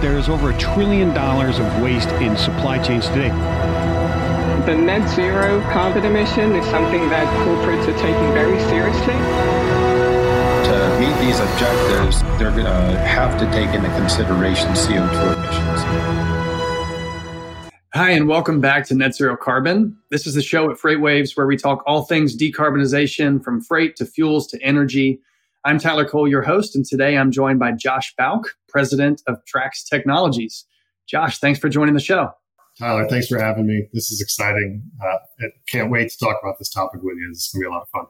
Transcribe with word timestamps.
There's 0.00 0.28
over 0.28 0.50
a 0.50 0.58
trillion 0.58 1.12
dollars 1.12 1.58
of 1.58 1.82
waste 1.82 2.08
in 2.22 2.36
supply 2.36 2.78
chains 2.78 3.08
today. 3.08 3.30
The 4.64 4.76
net 4.76 5.08
zero 5.10 5.60
carbon 5.72 6.04
emission 6.04 6.54
is 6.54 6.64
something 6.66 7.08
that 7.08 7.26
corporates 7.44 7.88
are 7.88 7.98
taking 7.98 8.32
very 8.32 8.60
seriously. 8.68 9.14
To 10.68 11.00
meet 11.00 11.18
these 11.18 11.40
objectives, 11.40 12.22
they're 12.38 12.52
going 12.52 12.66
to 12.66 12.98
have 13.00 13.40
to 13.40 13.50
take 13.50 13.74
into 13.74 13.88
consideration 13.96 14.68
CO2 14.68 15.36
emissions. 15.36 15.82
Hi, 17.92 18.10
and 18.10 18.28
welcome 18.28 18.60
back 18.60 18.86
to 18.86 18.94
Net 18.94 19.16
Zero 19.16 19.36
Carbon. 19.36 19.96
This 20.12 20.28
is 20.28 20.34
the 20.34 20.42
show 20.42 20.70
at 20.70 20.76
FreightWaves 20.78 21.36
where 21.36 21.48
we 21.48 21.56
talk 21.56 21.82
all 21.86 22.04
things 22.04 22.36
decarbonization 22.36 23.42
from 23.42 23.60
freight 23.60 23.96
to 23.96 24.06
fuels 24.06 24.46
to 24.48 24.62
energy. 24.62 25.20
I'm 25.68 25.78
Tyler 25.78 26.06
Cole, 26.06 26.26
your 26.26 26.40
host, 26.40 26.74
and 26.74 26.82
today 26.82 27.18
I'm 27.18 27.30
joined 27.30 27.58
by 27.58 27.72
Josh 27.72 28.14
Bouk, 28.16 28.54
president 28.70 29.20
of 29.26 29.36
Trax 29.44 29.86
Technologies. 29.86 30.64
Josh, 31.06 31.40
thanks 31.40 31.58
for 31.58 31.68
joining 31.68 31.92
the 31.92 32.00
show. 32.00 32.30
Tyler, 32.78 33.06
thanks 33.06 33.26
for 33.26 33.38
having 33.38 33.66
me. 33.66 33.86
This 33.92 34.10
is 34.10 34.18
exciting. 34.22 34.82
Uh, 34.98 35.18
can't 35.70 35.90
wait 35.90 36.08
to 36.08 36.16
talk 36.16 36.38
about 36.42 36.58
this 36.58 36.70
topic 36.70 37.02
with 37.02 37.18
you. 37.18 37.28
This 37.28 37.40
is 37.40 37.50
going 37.52 37.64
to 37.64 37.68
be 37.68 37.70
a 37.70 37.70
lot 37.70 37.82
of 37.82 37.88
fun. 37.90 38.06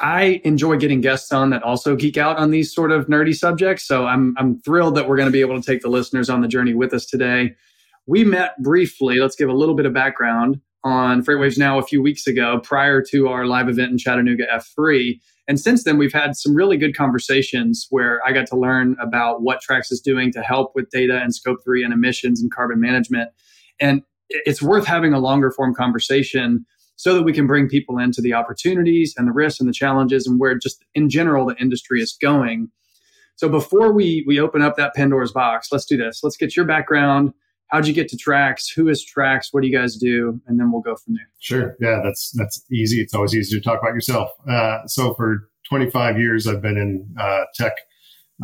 I 0.00 0.40
enjoy 0.44 0.78
getting 0.78 1.02
guests 1.02 1.30
on 1.32 1.50
that 1.50 1.62
also 1.62 1.96
geek 1.96 2.16
out 2.16 2.38
on 2.38 2.50
these 2.50 2.74
sort 2.74 2.90
of 2.90 3.08
nerdy 3.08 3.34
subjects. 3.34 3.86
So 3.86 4.06
I'm, 4.06 4.34
I'm 4.38 4.58
thrilled 4.62 4.94
that 4.94 5.06
we're 5.06 5.18
going 5.18 5.28
to 5.28 5.32
be 5.32 5.42
able 5.42 5.60
to 5.60 5.66
take 5.66 5.82
the 5.82 5.90
listeners 5.90 6.30
on 6.30 6.40
the 6.40 6.48
journey 6.48 6.72
with 6.72 6.94
us 6.94 7.04
today. 7.04 7.54
We 8.06 8.24
met 8.24 8.56
briefly. 8.62 9.18
Let's 9.18 9.36
give 9.36 9.50
a 9.50 9.54
little 9.54 9.74
bit 9.74 9.84
of 9.84 9.92
background 9.92 10.62
on 10.86 11.20
FreightWaves 11.20 11.58
now 11.58 11.80
a 11.80 11.82
few 11.82 12.00
weeks 12.00 12.28
ago 12.28 12.60
prior 12.62 13.02
to 13.10 13.26
our 13.26 13.44
live 13.44 13.68
event 13.68 13.90
in 13.90 13.98
Chattanooga 13.98 14.44
F3. 14.46 15.20
And 15.48 15.58
since 15.58 15.82
then, 15.82 15.98
we've 15.98 16.12
had 16.12 16.36
some 16.36 16.54
really 16.54 16.76
good 16.76 16.96
conversations 16.96 17.88
where 17.90 18.20
I 18.24 18.30
got 18.30 18.46
to 18.46 18.56
learn 18.56 18.96
about 19.00 19.42
what 19.42 19.58
Trax 19.68 19.90
is 19.90 20.00
doing 20.00 20.32
to 20.32 20.42
help 20.42 20.76
with 20.76 20.88
data 20.90 21.18
and 21.20 21.34
scope 21.34 21.58
three 21.64 21.82
and 21.82 21.92
emissions 21.92 22.40
and 22.40 22.52
carbon 22.52 22.80
management. 22.80 23.30
And 23.80 24.02
it's 24.28 24.62
worth 24.62 24.86
having 24.86 25.12
a 25.12 25.18
longer 25.18 25.50
form 25.50 25.74
conversation 25.74 26.64
so 26.94 27.14
that 27.14 27.22
we 27.22 27.32
can 27.32 27.48
bring 27.48 27.68
people 27.68 27.98
into 27.98 28.20
the 28.20 28.32
opportunities 28.32 29.12
and 29.16 29.26
the 29.26 29.32
risks 29.32 29.58
and 29.58 29.68
the 29.68 29.74
challenges 29.74 30.24
and 30.24 30.38
where 30.38 30.56
just 30.56 30.84
in 30.94 31.10
general 31.10 31.46
the 31.46 31.56
industry 31.56 32.00
is 32.00 32.16
going. 32.22 32.70
So 33.34 33.48
before 33.48 33.92
we 33.92 34.24
we 34.24 34.38
open 34.38 34.62
up 34.62 34.76
that 34.76 34.94
Pandora's 34.94 35.32
box, 35.32 35.68
let's 35.72 35.84
do 35.84 35.96
this. 35.96 36.20
Let's 36.22 36.36
get 36.36 36.54
your 36.54 36.64
background. 36.64 37.32
How'd 37.68 37.86
you 37.86 37.92
get 37.92 38.08
to 38.08 38.16
Trax? 38.16 38.72
Who 38.76 38.88
is 38.88 39.04
Trax? 39.04 39.48
What 39.50 39.62
do 39.62 39.68
you 39.68 39.76
guys 39.76 39.96
do? 39.96 40.40
And 40.46 40.58
then 40.58 40.70
we'll 40.70 40.82
go 40.82 40.94
from 40.94 41.14
there. 41.14 41.28
Sure. 41.40 41.76
Yeah, 41.80 42.00
that's 42.02 42.30
that's 42.36 42.64
easy. 42.70 43.00
It's 43.00 43.12
always 43.12 43.34
easy 43.34 43.58
to 43.58 43.64
talk 43.64 43.80
about 43.80 43.94
yourself. 43.94 44.30
Uh, 44.48 44.86
so 44.86 45.14
for 45.14 45.48
25 45.68 46.18
years, 46.18 46.46
I've 46.46 46.62
been 46.62 46.76
in 46.76 47.12
uh, 47.18 47.44
tech, 47.54 47.72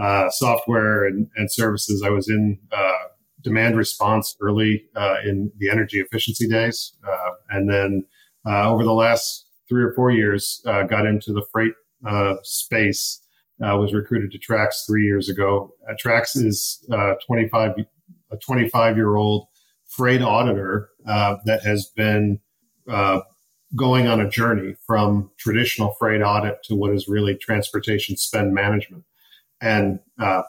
uh, 0.01 0.29
software, 0.31 1.07
and, 1.07 1.29
and, 1.37 1.51
services. 1.53 2.03
I 2.05 2.11
was 2.11 2.29
in 2.29 2.59
uh, 2.73 3.09
demand 3.43 3.77
response 3.77 4.37
early 4.41 4.85
uh, 4.97 5.17
in 5.25 5.53
the 5.59 5.71
energy 5.71 6.01
efficiency 6.01 6.49
days, 6.49 6.95
uh, 7.07 7.31
and 7.51 7.71
then 7.71 8.05
over 8.45 8.83
the 8.83 8.93
last 8.93 9.47
three 9.69 9.85
or 9.85 9.93
four 9.95 10.11
years, 10.11 10.61
got 10.65 11.07
into 11.07 11.33
the 11.33 11.45
freight 11.53 11.75
space. 12.43 13.21
was 13.61 13.95
recruited 13.95 14.33
to 14.33 14.39
Trax 14.39 14.85
three 14.85 15.05
years 15.05 15.29
ago. 15.29 15.71
Trax 16.05 16.35
is 16.35 16.85
25 17.27 17.77
a 18.33 18.37
25 18.37 18.97
year 18.97 19.17
old 19.17 19.49
freight 19.87 20.23
auditor 20.23 20.89
uh, 21.07 21.37
that 21.45 21.63
has 21.63 21.87
been 21.95 22.41
uh, 22.89 23.21
going 23.77 24.07
on 24.07 24.21
a 24.21 24.29
journey 24.29 24.75
from 24.87 25.31
traditional 25.39 25.95
freight 25.99 26.23
audit 26.23 26.63
to 26.65 26.75
what 26.75 26.93
is 26.93 27.09
really 27.09 27.35
transportation 27.35 28.17
spend 28.17 28.55
management. 28.55 29.05
And 29.61 30.01
uh, 30.19 30.43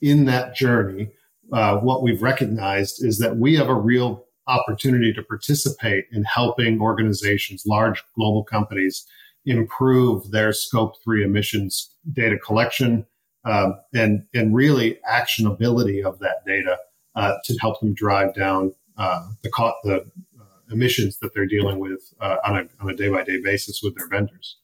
in 0.00 0.26
that 0.26 0.54
journey, 0.54 1.10
uh, 1.52 1.78
what 1.78 2.02
we've 2.02 2.22
recognized 2.22 3.04
is 3.04 3.18
that 3.18 3.36
we 3.36 3.56
have 3.56 3.68
a 3.68 3.74
real 3.74 4.24
opportunity 4.46 5.12
to 5.12 5.22
participate 5.22 6.06
in 6.12 6.24
helping 6.24 6.80
organizations, 6.80 7.64
large 7.66 8.02
global 8.14 8.44
companies, 8.44 9.06
improve 9.44 10.30
their 10.30 10.52
scope 10.52 10.94
three 11.02 11.24
emissions 11.24 11.94
data 12.12 12.38
collection 12.38 13.06
um, 13.44 13.78
and, 13.92 14.24
and 14.34 14.54
really 14.54 14.98
actionability 15.10 16.04
of 16.04 16.18
that 16.20 16.44
data 16.46 16.78
uh, 17.14 17.34
to 17.44 17.56
help 17.60 17.80
them 17.80 17.94
drive 17.94 18.34
down 18.34 18.72
uh, 18.96 19.28
the, 19.42 19.50
co- 19.50 19.74
the 19.84 19.96
uh, 20.40 20.44
emissions 20.70 21.18
that 21.20 21.34
they're 21.34 21.46
dealing 21.46 21.78
with 21.78 22.12
uh, 22.20 22.36
on 22.44 22.56
a 22.56 22.64
on 22.80 22.90
a 22.90 22.94
day 22.94 23.08
by 23.08 23.22
day 23.22 23.40
basis 23.42 23.80
with 23.82 23.96
their 23.96 24.08
vendors. 24.08 24.58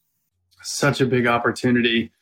Such 0.63 1.01
a 1.01 1.07
big 1.07 1.27
opportunity. 1.27 2.13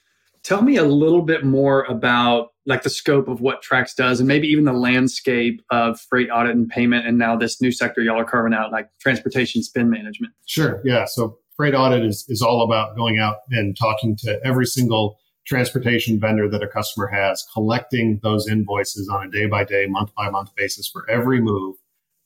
Tell 0.43 0.63
me 0.63 0.77
a 0.77 0.85
little 0.85 1.23
bit 1.23 1.45
more 1.45 1.85
about 1.85 2.53
like 2.67 2.83
the 2.83 2.91
scope 2.91 3.29
of 3.29 3.41
what 3.41 3.63
Trax 3.63 3.95
does, 3.95 4.21
and 4.21 4.29
maybe 4.29 4.47
even 4.49 4.65
the 4.65 4.73
landscape 4.73 5.63
of 5.71 6.01
freight 6.01 6.29
audit 6.31 6.55
and 6.55 6.69
payment, 6.69 7.07
and 7.07 7.19
now 7.19 7.37
this 7.37 7.61
new 7.61 7.73
sector 7.73 8.03
y'all 8.03 8.19
are 8.19 8.25
carving 8.25 8.55
out, 8.55 8.73
like 8.73 8.89
transportation 9.01 9.63
spend 9.63 9.91
management. 9.91 10.33
Sure. 10.47 10.81
Yeah. 10.85 11.05
So 11.07 11.39
freight 11.57 11.75
audit 11.75 12.05
is 12.05 12.25
is 12.29 12.43
all 12.43 12.63
about 12.63 12.97
going 12.97 13.19
out 13.19 13.39
and 13.51 13.77
talking 13.77 14.17
to 14.19 14.41
every 14.45 14.67
single 14.67 15.19
transportation 15.47 16.19
vendor 16.19 16.49
that 16.49 16.63
a 16.63 16.69
customer 16.69 17.07
has, 17.07 17.47
collecting 17.53 18.21
those 18.23 18.49
invoices 18.49 19.09
on 19.09 19.27
a 19.27 19.31
day 19.31 19.47
by 19.47 19.65
day, 19.65 19.87
month 19.87 20.15
by 20.15 20.29
month 20.29 20.51
basis 20.57 20.89
for 20.89 21.09
every 21.09 21.41
move, 21.41 21.77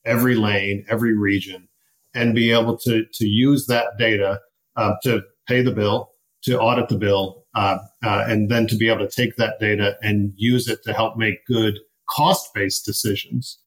every 0.04 0.34
lane, 0.34 0.84
every 0.88 1.16
region, 1.16 1.68
and 2.14 2.34
be 2.34 2.50
able 2.50 2.76
to, 2.78 3.04
to 3.12 3.26
use 3.26 3.66
that 3.66 3.98
data 3.98 4.40
uh, 4.76 4.94
to 5.02 5.22
pay 5.46 5.62
the 5.62 5.70
bill, 5.70 6.10
to 6.42 6.58
audit 6.58 6.88
the 6.88 6.96
bill, 6.96 7.44
uh, 7.54 7.78
uh, 8.04 8.24
and 8.26 8.50
then 8.50 8.66
to 8.66 8.76
be 8.76 8.88
able 8.88 9.06
to 9.06 9.14
take 9.14 9.36
that 9.36 9.60
data 9.60 9.96
and 10.02 10.32
use 10.36 10.68
it 10.68 10.82
to 10.84 10.92
help 10.92 11.16
make 11.16 11.44
good 11.46 11.78
cost 12.08 12.52
based 12.54 12.86
decisions. 12.86 13.58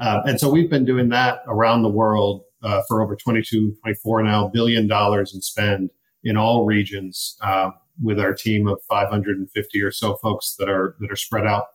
Uh, 0.00 0.20
and 0.24 0.40
so 0.40 0.50
we've 0.50 0.70
been 0.70 0.84
doing 0.84 1.08
that 1.08 1.40
around 1.46 1.82
the 1.82 1.88
world 1.88 2.42
uh, 2.62 2.82
for 2.88 3.02
over 3.02 3.14
22, 3.14 3.76
24 3.82 4.22
now 4.24 4.48
billion 4.48 4.86
dollars 4.86 5.34
in 5.34 5.40
spend 5.40 5.90
in 6.24 6.36
all 6.36 6.64
regions 6.64 7.36
uh, 7.42 7.70
with 8.02 8.18
our 8.20 8.34
team 8.34 8.68
of 8.68 8.80
550 8.88 9.82
or 9.82 9.90
so 9.90 10.16
folks 10.16 10.54
that 10.58 10.68
are 10.68 10.96
that 11.00 11.10
are 11.10 11.16
spread 11.16 11.46
out 11.46 11.66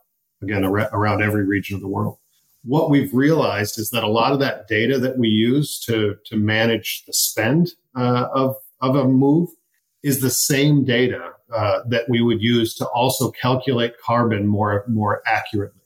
again 0.41 0.63
ar- 0.63 0.89
around 0.91 1.21
every 1.21 1.45
region 1.45 1.75
of 1.75 1.81
the 1.81 1.87
world. 1.87 2.17
What 2.63 2.89
we've 2.89 3.13
realized 3.13 3.77
is 3.77 3.89
that 3.89 4.03
a 4.03 4.09
lot 4.09 4.31
of 4.31 4.39
that 4.39 4.67
data 4.67 4.97
that 4.99 5.17
we 5.17 5.27
use 5.27 5.79
to 5.85 6.15
to 6.25 6.37
manage 6.37 7.03
the 7.05 7.13
spend 7.13 7.71
uh, 7.95 8.27
of 8.33 8.55
of 8.81 8.95
a 8.95 9.05
move 9.05 9.49
is 10.03 10.19
the 10.19 10.29
same 10.29 10.83
data 10.83 11.31
uh, 11.53 11.79
that 11.87 12.09
we 12.09 12.21
would 12.21 12.41
use 12.41 12.75
to 12.75 12.87
also 12.87 13.31
calculate 13.31 13.93
carbon 14.03 14.47
more 14.47 14.83
more 14.87 15.21
accurately. 15.25 15.79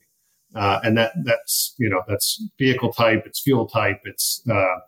Uh, 0.54 0.80
and 0.82 0.96
that 0.96 1.12
that's 1.24 1.74
you 1.78 1.88
know 1.88 2.02
that's 2.08 2.42
vehicle 2.58 2.92
type, 2.92 3.24
it's 3.26 3.40
fuel 3.42 3.66
type, 3.66 4.00
it's 4.04 4.42
uh, 4.50 4.78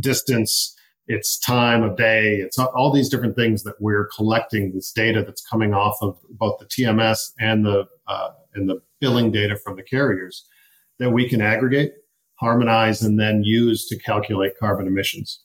distance, 0.00 0.74
it's 1.08 1.38
time 1.38 1.82
of 1.82 1.96
day, 1.96 2.36
it's 2.36 2.58
all 2.58 2.92
these 2.92 3.08
different 3.08 3.34
things 3.34 3.62
that 3.62 3.80
we're 3.80 4.08
collecting 4.14 4.72
this 4.72 4.92
data 4.92 5.22
that's 5.24 5.40
coming 5.40 5.72
off 5.72 5.96
of 6.02 6.18
both 6.30 6.58
the 6.58 6.66
TMS 6.66 7.32
and 7.40 7.64
the 7.64 7.86
uh, 8.06 8.28
and 8.54 8.68
the 8.68 8.80
billing 9.00 9.32
data 9.32 9.56
from 9.56 9.76
the 9.76 9.82
carriers 9.82 10.46
that 10.98 11.10
we 11.10 11.28
can 11.28 11.40
aggregate, 11.40 11.92
harmonize, 12.34 13.02
and 13.02 13.18
then 13.18 13.42
use 13.42 13.86
to 13.86 13.98
calculate 13.98 14.52
carbon 14.58 14.86
emissions. 14.86 15.40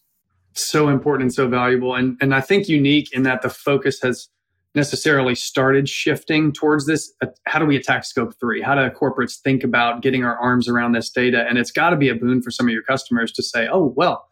So 0.54 0.90
important 0.90 1.24
and 1.24 1.34
so 1.34 1.48
valuable, 1.48 1.96
and 1.96 2.18
and 2.20 2.36
I 2.36 2.42
think 2.42 2.68
unique 2.68 3.14
in 3.14 3.24
that 3.24 3.42
the 3.42 3.50
focus 3.50 4.02
has 4.02 4.28
necessarily 4.76 5.36
started 5.36 5.88
shifting 5.88 6.52
towards 6.52 6.88
this. 6.88 7.14
Uh, 7.22 7.28
how 7.46 7.60
do 7.60 7.66
we 7.66 7.78
attack 7.78 8.04
scope 8.04 8.34
three? 8.38 8.62
How 8.62 8.76
do 8.76 8.82
corporates 8.94 9.40
think 9.40 9.64
about 9.64 10.02
getting 10.02 10.26
our 10.26 10.38
arms 10.38 10.68
around 10.68 10.92
this 10.92 11.10
data? 11.10 11.46
And 11.48 11.58
it's 11.58 11.72
got 11.72 11.92
to 11.92 11.96
be 11.96 12.10
a 12.10 12.16
boon 12.16 12.42
for 12.42 12.52
some 12.52 12.68
of 12.68 12.74
your 12.74 12.82
customers 12.82 13.32
to 13.34 13.44
say, 13.44 13.68
oh 13.72 13.94
well 13.96 14.26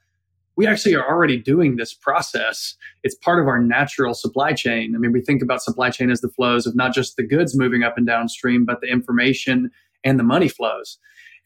we 0.57 0.67
actually 0.67 0.95
are 0.95 1.07
already 1.07 1.37
doing 1.37 1.75
this 1.75 1.93
process. 1.93 2.75
It's 3.03 3.15
part 3.15 3.41
of 3.41 3.47
our 3.47 3.59
natural 3.59 4.13
supply 4.13 4.53
chain. 4.53 4.93
I 4.95 4.99
mean, 4.99 5.11
we 5.11 5.21
think 5.21 5.41
about 5.41 5.63
supply 5.63 5.89
chain 5.89 6.11
as 6.11 6.21
the 6.21 6.29
flows 6.29 6.67
of 6.67 6.75
not 6.75 6.93
just 6.93 7.15
the 7.15 7.23
goods 7.25 7.57
moving 7.57 7.83
up 7.83 7.97
and 7.97 8.05
downstream, 8.05 8.65
but 8.65 8.81
the 8.81 8.87
information 8.87 9.71
and 10.03 10.19
the 10.19 10.23
money 10.23 10.47
flows. 10.47 10.97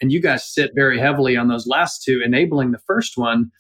And 0.02 0.12
you 0.12 0.20
guys 0.22 0.44
sit 0.44 0.72
very 0.76 1.00
heavily 1.00 1.38
on 1.38 1.48
those 1.48 1.68
last 1.68 2.04
two, 2.04 2.22
enabling 2.24 2.72
the 2.72 2.80
first 2.80 3.18
one. 3.18 3.52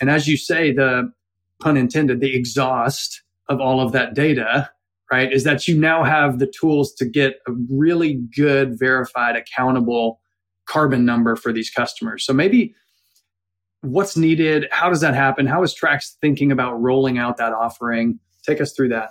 And 0.00 0.10
as 0.10 0.28
you 0.28 0.36
say, 0.36 0.72
the 0.72 1.12
pun 1.60 1.76
intended, 1.76 2.20
the 2.20 2.34
exhaust 2.34 3.22
of 3.48 3.60
all 3.60 3.80
of 3.80 3.92
that 3.92 4.14
data, 4.14 4.70
right, 5.10 5.32
is 5.32 5.44
that 5.44 5.66
you 5.66 5.76
now 5.76 6.04
have 6.04 6.38
the 6.38 6.46
tools 6.46 6.92
to 6.94 7.04
get 7.04 7.40
a 7.48 7.52
really 7.70 8.20
good, 8.36 8.78
verified, 8.78 9.34
accountable 9.34 10.20
carbon 10.66 11.04
number 11.04 11.34
for 11.34 11.52
these 11.52 11.70
customers. 11.70 12.24
So 12.24 12.32
maybe 12.32 12.74
what's 13.82 14.16
needed? 14.16 14.66
How 14.70 14.88
does 14.88 15.00
that 15.00 15.14
happen? 15.14 15.46
How 15.46 15.62
is 15.62 15.74
Trax 15.74 16.14
thinking 16.20 16.52
about 16.52 16.80
rolling 16.80 17.18
out 17.18 17.36
that 17.38 17.52
offering? 17.52 18.18
Take 18.44 18.60
us 18.60 18.72
through 18.72 18.88
that. 18.90 19.10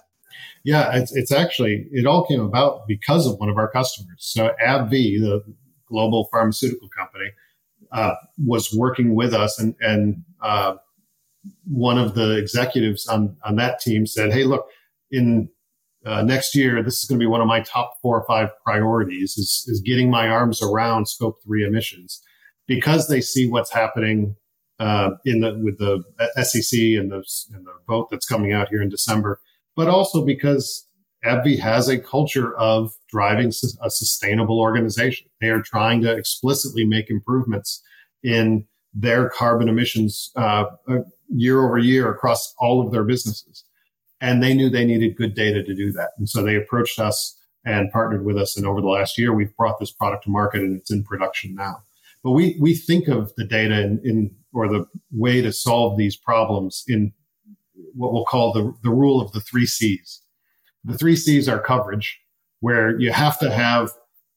Yeah, 0.64 0.96
it's, 0.96 1.16
it's 1.16 1.32
actually, 1.32 1.88
it 1.92 2.06
all 2.06 2.26
came 2.26 2.42
about 2.42 2.88
because 2.88 3.26
of 3.26 3.38
one 3.40 3.50
of 3.50 3.58
our 3.58 3.70
customers. 3.70 4.18
So 4.20 4.52
AbbVie, 4.64 5.20
the 5.20 5.42
global 5.88 6.28
pharmaceutical 6.32 6.90
company, 6.90 7.32
uh, 7.92 8.14
was 8.46 8.74
working 8.74 9.16
with 9.16 9.34
us 9.34 9.58
and, 9.60 9.74
and 9.80 10.24
uh, 10.42 10.76
one 11.66 11.98
of 11.98 12.14
the 12.14 12.38
executives 12.38 13.08
on, 13.08 13.36
on 13.44 13.56
that 13.56 13.80
team 13.80 14.06
said, 14.06 14.32
Hey, 14.32 14.44
look, 14.44 14.68
in 15.12 15.50
uh, 16.06 16.22
next 16.22 16.56
year, 16.56 16.84
this 16.84 17.02
is 17.02 17.06
going 17.06 17.20
to 17.20 17.24
be 17.24 17.28
one 17.28 17.42
of 17.42 17.48
my 17.48 17.62
top 17.62 17.94
four 18.02 18.20
or 18.20 18.26
five 18.26 18.50
priorities 18.64 19.38
is, 19.38 19.66
is 19.68 19.82
getting 19.82 20.12
my 20.12 20.28
arms 20.28 20.62
around 20.62 21.08
scope 21.08 21.38
three 21.44 21.66
emissions 21.66 22.22
because 22.68 23.08
they 23.08 23.22
see 23.22 23.48
what's 23.48 23.74
happening 23.74 24.36
uh, 24.80 25.12
in 25.26 25.42
the 25.42 25.60
with 25.62 25.78
the 25.78 26.04
SEC 26.44 26.80
and 26.80 27.12
the, 27.12 27.24
and 27.54 27.66
the 27.66 27.74
vote 27.88 28.10
that's 28.10 28.26
coming 28.26 28.54
out 28.54 28.70
here 28.70 28.82
in 28.82 28.90
December, 28.90 29.40
but 29.76 29.88
also 29.88 30.26
because 30.26 30.88
AbbVie 31.26 31.60
has 31.60 31.90
a 31.90 32.00
culture 32.00 32.58
of 32.58 32.94
driving 33.10 33.52
a 33.82 33.90
sustainable 33.90 34.60
organization. 34.60 35.28
They 35.42 35.50
are 35.50 35.62
trying 35.62 36.02
to 36.04 36.12
explicitly 36.14 36.86
make 36.86 37.10
improvements 37.10 37.84
in 38.24 38.66
their 38.94 39.30
carbon 39.30 39.70
emissions 39.70 40.32
uh, 40.36 40.66
uh 40.88 41.00
year 41.30 41.64
over 41.64 41.78
year 41.78 42.12
across 42.12 42.54
all 42.58 42.86
of 42.86 42.92
their 42.92 43.04
businesses. 43.04 43.64
And 44.22 44.42
they 44.42 44.54
knew 44.54 44.70
they 44.70 44.86
needed 44.86 45.16
good 45.16 45.36
data 45.36 45.64
to 45.64 45.76
do 45.76 45.92
that. 45.92 46.10
And 46.18 46.28
so 46.28 46.42
they 46.42 46.56
approached 46.56 47.00
us 47.00 47.38
and 47.66 47.92
partnered 47.92 48.26
with 48.26 48.38
us. 48.38 48.58
And 48.58 48.66
over 48.66 48.82
the 48.82 48.88
last 48.88 49.18
year, 49.18 49.34
we've 49.34 49.56
brought 49.56 49.80
this 49.80 49.92
product 49.92 50.24
to 50.24 50.30
market 50.30 50.62
and 50.62 50.78
it's 50.78 50.92
in 50.92 51.04
production 51.04 51.54
now. 51.54 51.84
But 52.24 52.32
we, 52.32 52.58
we 52.60 52.76
think 52.76 53.08
of 53.08 53.34
the 53.36 53.46
data 53.46 53.82
in, 53.82 54.02
in 54.04 54.36
or 54.54 54.68
the 54.68 54.86
way 55.12 55.42
to 55.42 55.52
solve 55.52 55.98
these 55.98 56.18
problems 56.18 56.84
in 56.88 57.14
what 57.94 58.12
we'll 58.14 58.26
call 58.26 58.52
the, 58.52 58.74
the 58.84 58.90
rule 58.90 59.22
of 59.22 59.32
the 59.32 59.42
three 59.42 59.66
C's. 59.66 60.22
The 60.84 60.98
three 60.98 61.16
C's 61.16 61.48
are 61.48 61.60
coverage, 61.60 62.20
where 62.62 63.00
you 63.00 63.12
have 63.12 63.40
to 63.40 63.52
have, 63.52 63.92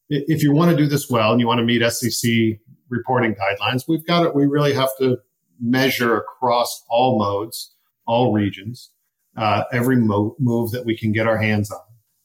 if 0.09 0.43
you 0.43 0.53
want 0.53 0.71
to 0.71 0.77
do 0.77 0.87
this 0.87 1.09
well 1.09 1.33
and 1.33 1.41
you 1.41 1.47
want 1.47 1.59
to 1.59 1.65
meet 1.65 1.89
SEC 1.91 2.59
reporting 2.89 3.35
guidelines, 3.35 3.85
we've 3.89 4.07
got 4.07 4.25
it. 4.25 4.35
We 4.35 4.47
really 4.47 4.75
have 4.75 4.91
to 4.99 5.19
measure 5.61 6.17
across 6.17 6.85
all 6.89 7.19
modes, 7.19 7.75
all 8.07 8.33
regions, 8.33 8.91
uh, 9.37 9.65
every 9.73 9.97
mo- 9.97 10.37
move 10.39 10.73
that 10.73 10.85
we 10.85 10.97
can 10.97 11.13
get 11.13 11.27
our 11.27 11.39
hands 11.39 11.71
on. 11.71 11.81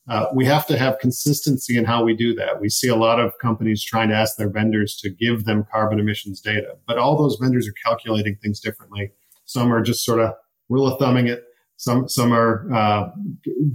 Uh, 0.09 0.27
we 0.33 0.45
have 0.45 0.65
to 0.65 0.77
have 0.77 0.99
consistency 0.99 1.77
in 1.77 1.83
how 1.83 2.03
we 2.03 2.15
do 2.15 2.33
that. 2.33 2.61
We 2.61 2.69
see 2.69 2.87
a 2.87 2.95
lot 2.95 3.19
of 3.19 3.37
companies 3.39 3.83
trying 3.83 4.07
to 4.09 4.15
ask 4.15 4.37
their 4.37 4.49
vendors 4.49 4.95
to 4.97 5.09
give 5.09 5.43
them 5.43 5.65
carbon 5.69 5.99
emissions 5.99 6.39
data, 6.39 6.77
but 6.87 6.97
all 6.97 7.17
those 7.17 7.37
vendors 7.41 7.67
are 7.67 7.73
calculating 7.83 8.37
things 8.41 8.61
differently. 8.61 9.11
Some 9.45 9.73
are 9.73 9.81
just 9.81 10.05
sort 10.05 10.19
of 10.19 10.33
rule 10.69 10.87
of 10.87 10.97
thumbing 10.97 11.27
it. 11.27 11.43
Some 11.75 12.07
some 12.07 12.33
are 12.33 12.71
uh, 12.73 13.09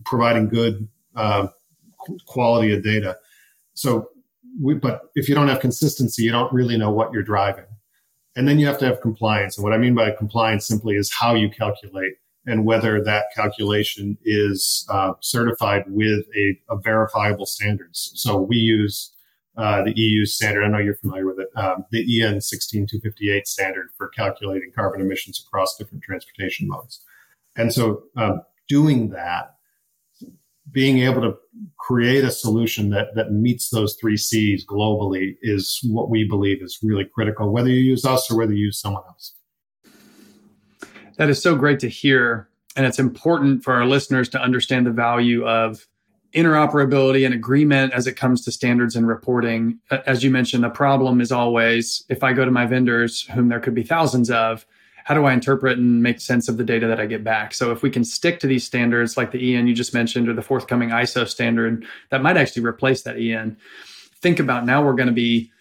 providing 0.06 0.49
good 0.49 0.88
uh, 1.14 1.49
quality 2.26 2.73
of 2.73 2.82
data. 2.82 3.17
So, 3.75 4.08
we, 4.61 4.75
but 4.75 5.02
if 5.14 5.29
you 5.29 5.34
don't 5.34 5.49
have 5.49 5.61
consistency, 5.61 6.23
you 6.23 6.32
don't 6.32 6.52
really 6.52 6.76
know 6.76 6.90
what 6.90 7.12
you're 7.12 7.23
driving. 7.23 7.64
And 8.34 8.49
then 8.49 8.58
you 8.58 8.67
have 8.67 8.79
to 8.79 8.87
have 8.87 9.00
compliance. 9.00 9.56
And 9.56 9.64
what 9.64 9.73
I 9.73 9.79
mean 9.79 9.94
by 9.94 10.11
compliance 10.11 10.67
simply 10.67 10.94
is 10.94 11.12
how 11.12 11.34
you 11.34 11.50
calculate 11.50 12.14
and 12.47 12.65
whether 12.65 13.03
that 13.03 13.27
calculation 13.35 14.19
is 14.25 14.87
uh, 14.91 15.12
certified 15.21 15.85
with 15.87 16.25
a, 16.37 16.59
a, 16.71 16.77
verifiable 16.77 17.47
standards. 17.47 18.12
So 18.17 18.39
we 18.39 18.56
use 18.56 19.12
uh, 19.56 19.85
the 19.85 19.93
EU 19.97 20.25
standard. 20.25 20.65
I 20.65 20.69
know 20.69 20.79
you're 20.79 20.97
familiar 20.97 21.27
with 21.27 21.39
it. 21.39 21.49
Um, 21.56 21.85
the 21.91 22.00
EN 22.00 22.41
16258 22.41 23.47
standard 23.47 23.91
for 23.97 24.09
calculating 24.09 24.73
carbon 24.75 25.00
emissions 25.00 25.44
across 25.47 25.77
different 25.77 26.03
transportation 26.03 26.69
modes. 26.69 27.03
And 27.56 27.73
so 27.73 28.05
um, 28.17 28.43
doing 28.69 29.11
that, 29.11 29.55
being 30.71 31.00
able 31.00 31.21
to 31.21 31.35
create 31.79 32.25
a 32.25 32.31
solution 32.31 32.91
that, 32.91 33.15
that 33.15 33.31
meets 33.31 33.69
those 33.69 33.97
three 34.00 34.17
C's 34.17 34.65
globally 34.67 35.37
is 35.43 35.79
what 35.85 36.09
we 36.09 36.27
believe 36.27 36.62
is 36.62 36.79
really 36.83 37.05
critical, 37.05 37.53
whether 37.53 37.69
you 37.69 37.81
use 37.81 38.05
us 38.05 38.31
or 38.31 38.39
whether 38.39 38.53
you 38.53 38.67
use 38.67 38.81
someone 38.81 39.03
else. 39.06 39.35
That 41.22 41.30
is 41.30 41.40
so 41.40 41.54
great 41.54 41.78
to 41.78 41.88
hear. 41.88 42.48
And 42.74 42.84
it's 42.84 42.98
important 42.98 43.62
for 43.62 43.74
our 43.74 43.86
listeners 43.86 44.28
to 44.30 44.42
understand 44.42 44.88
the 44.88 44.90
value 44.90 45.46
of 45.46 45.86
interoperability 46.34 47.24
and 47.24 47.32
agreement 47.32 47.92
as 47.92 48.08
it 48.08 48.14
comes 48.14 48.44
to 48.44 48.50
standards 48.50 48.96
and 48.96 49.06
reporting. 49.06 49.78
As 50.04 50.24
you 50.24 50.32
mentioned, 50.32 50.64
the 50.64 50.69
problem 50.69 51.20
is 51.20 51.30
always 51.30 52.04
if 52.08 52.24
I 52.24 52.32
go 52.32 52.44
to 52.44 52.50
my 52.50 52.66
vendors, 52.66 53.22
whom 53.34 53.50
there 53.50 53.60
could 53.60 53.72
be 53.72 53.84
thousands 53.84 54.32
of, 54.32 54.66
how 55.04 55.14
do 55.14 55.24
I 55.24 55.32
interpret 55.32 55.78
and 55.78 56.02
make 56.02 56.20
sense 56.20 56.48
of 56.48 56.56
the 56.56 56.64
data 56.64 56.88
that 56.88 56.98
I 56.98 57.06
get 57.06 57.22
back? 57.22 57.54
So 57.54 57.70
if 57.70 57.84
we 57.84 57.90
can 57.90 58.04
stick 58.04 58.40
to 58.40 58.48
these 58.48 58.64
standards 58.64 59.16
like 59.16 59.30
the 59.30 59.54
EN 59.54 59.69
you 59.69 59.74
just 59.74 59.94
mentioned 59.94 60.28
or 60.28 60.34
the 60.34 60.42
forthcoming 60.42 60.88
ISO 60.88 61.28
standard 61.28 61.86
that 62.10 62.20
might 62.20 62.36
actually 62.36 62.64
replace 62.64 63.02
that 63.02 63.16
EN, 63.16 63.56
think 64.20 64.40
about 64.40 64.66
now 64.66 64.84
we're 64.84 64.94
going 64.94 65.06
to 65.06 65.12
be 65.12 65.52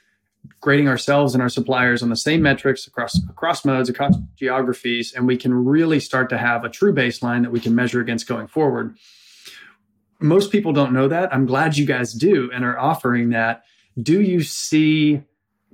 grading 0.59 0.87
ourselves 0.87 1.33
and 1.33 1.41
our 1.41 1.49
suppliers 1.49 2.03
on 2.03 2.09
the 2.09 2.15
same 2.15 2.41
metrics 2.41 2.87
across 2.87 3.19
across 3.29 3.65
modes, 3.65 3.89
across 3.89 4.15
geographies, 4.35 5.13
and 5.13 5.27
we 5.27 5.37
can 5.37 5.53
really 5.53 5.99
start 5.99 6.29
to 6.29 6.37
have 6.37 6.63
a 6.63 6.69
true 6.69 6.93
baseline 6.93 7.41
that 7.43 7.51
we 7.51 7.59
can 7.59 7.75
measure 7.75 7.99
against 7.99 8.27
going 8.27 8.47
forward. 8.47 8.95
Most 10.19 10.51
people 10.51 10.71
don't 10.71 10.93
know 10.93 11.07
that. 11.07 11.33
I'm 11.33 11.45
glad 11.45 11.77
you 11.77 11.85
guys 11.85 12.13
do 12.13 12.51
and 12.53 12.63
are 12.63 12.77
offering 12.77 13.29
that. 13.29 13.63
Do 14.01 14.21
you 14.21 14.43
see 14.43 15.23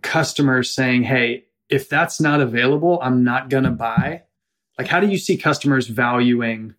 customers 0.01 0.73
saying, 0.73 1.03
"Hey, 1.03 1.45
if 1.69 1.89
that's 1.89 2.21
not 2.21 2.39
available, 2.39 2.99
I'm 3.01 3.23
not 3.23 3.49
going 3.49 3.65
to 3.65 3.71
buy"? 3.71 4.23
Like 4.77 4.87
how 4.87 4.99
do 4.99 5.07
you 5.07 5.17
see 5.17 5.37
customers 5.37 5.87
valuing 5.87 6.75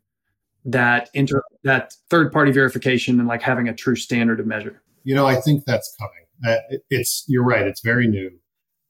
that 0.64 1.10
inter 1.14 1.42
that 1.64 1.94
third 2.10 2.32
party 2.32 2.52
verification 2.52 3.18
and 3.18 3.28
like 3.28 3.42
having 3.42 3.68
a 3.68 3.74
true 3.74 3.96
standard 3.96 4.40
of 4.40 4.46
measure? 4.46 4.82
You 5.04 5.14
know, 5.14 5.26
I 5.26 5.36
think 5.36 5.64
that's 5.64 5.94
coming 5.98 6.27
uh, 6.46 6.56
it's 6.90 7.24
you're 7.26 7.44
right. 7.44 7.66
It's 7.66 7.80
very 7.80 8.06
new. 8.06 8.30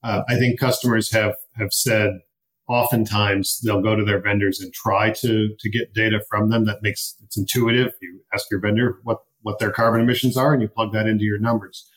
Uh, 0.02 0.22
I 0.28 0.36
think 0.36 0.58
customers 0.60 1.12
have 1.12 1.36
have 1.56 1.72
said 1.72 2.20
oftentimes 2.68 3.60
they'll 3.64 3.82
go 3.82 3.96
to 3.96 4.04
their 4.04 4.20
vendors 4.20 4.60
and 4.60 4.72
try 4.72 5.10
to 5.10 5.54
to 5.58 5.70
get 5.70 5.94
data 5.94 6.20
from 6.28 6.50
them 6.50 6.66
that 6.66 6.82
makes 6.82 7.16
it's 7.24 7.36
intuitive. 7.36 7.92
You 8.00 8.20
ask 8.32 8.46
your 8.50 8.60
vendor 8.60 8.98
what 9.04 9.18
what 9.42 9.58
their 9.58 9.70
carbon 9.70 10.00
emissions 10.00 10.36
are, 10.36 10.52
and 10.52 10.62
you 10.62 10.68
plug 10.68 10.92
that 10.92 11.06
into 11.06 11.24
your 11.24 11.38
numbers. 11.38 11.88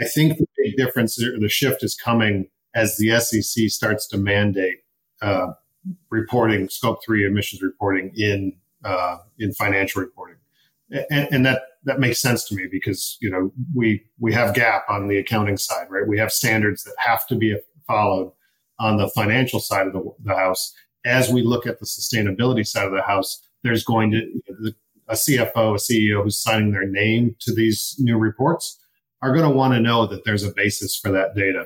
I 0.00 0.04
think 0.04 0.38
the 0.38 0.46
big 0.56 0.76
difference 0.76 1.22
or 1.22 1.38
the 1.38 1.48
shift 1.48 1.82
is 1.82 1.94
coming 1.94 2.46
as 2.74 2.96
the 2.96 3.18
SEC 3.20 3.68
starts 3.68 4.06
to 4.08 4.16
mandate 4.16 4.78
uh, 5.20 5.48
reporting, 6.10 6.68
scope 6.68 7.00
three 7.04 7.26
emissions 7.26 7.62
reporting 7.62 8.12
in 8.14 8.54
uh, 8.84 9.18
in 9.38 9.52
financial 9.52 10.00
reporting, 10.00 10.36
and, 10.90 11.28
and 11.30 11.46
that 11.46 11.62
that 11.84 12.00
makes 12.00 12.20
sense 12.20 12.44
to 12.48 12.54
me 12.54 12.66
because 12.70 13.16
you 13.20 13.30
know 13.30 13.50
we 13.74 14.02
we 14.18 14.32
have 14.32 14.54
GAAP 14.54 14.82
on 14.88 15.08
the 15.08 15.18
accounting 15.18 15.56
side, 15.56 15.86
right? 15.90 16.06
We 16.06 16.18
have 16.18 16.32
standards 16.32 16.84
that 16.84 16.94
have 16.98 17.26
to 17.28 17.36
be 17.36 17.56
followed 17.86 18.32
on 18.78 18.96
the 18.96 19.08
financial 19.08 19.60
side 19.60 19.86
of 19.86 19.92
the, 19.92 20.02
the 20.24 20.34
house. 20.34 20.72
As 21.04 21.30
we 21.30 21.42
look 21.42 21.66
at 21.66 21.80
the 21.80 21.86
sustainability 21.86 22.66
side 22.66 22.86
of 22.86 22.92
the 22.92 23.02
house, 23.02 23.42
there's 23.62 23.84
going 23.84 24.10
to 24.10 24.72
a 25.08 25.14
CFO, 25.14 25.74
a 25.74 25.78
CEO 25.78 26.22
who's 26.22 26.40
signing 26.40 26.72
their 26.72 26.86
name 26.86 27.34
to 27.40 27.54
these 27.54 27.96
new 27.98 28.16
reports 28.16 28.78
are 29.22 29.34
going 29.34 29.48
to 29.48 29.54
want 29.54 29.74
to 29.74 29.80
know 29.80 30.06
that 30.06 30.24
there's 30.24 30.44
a 30.44 30.52
basis 30.54 30.96
for 30.96 31.10
that 31.10 31.34
data, 31.34 31.64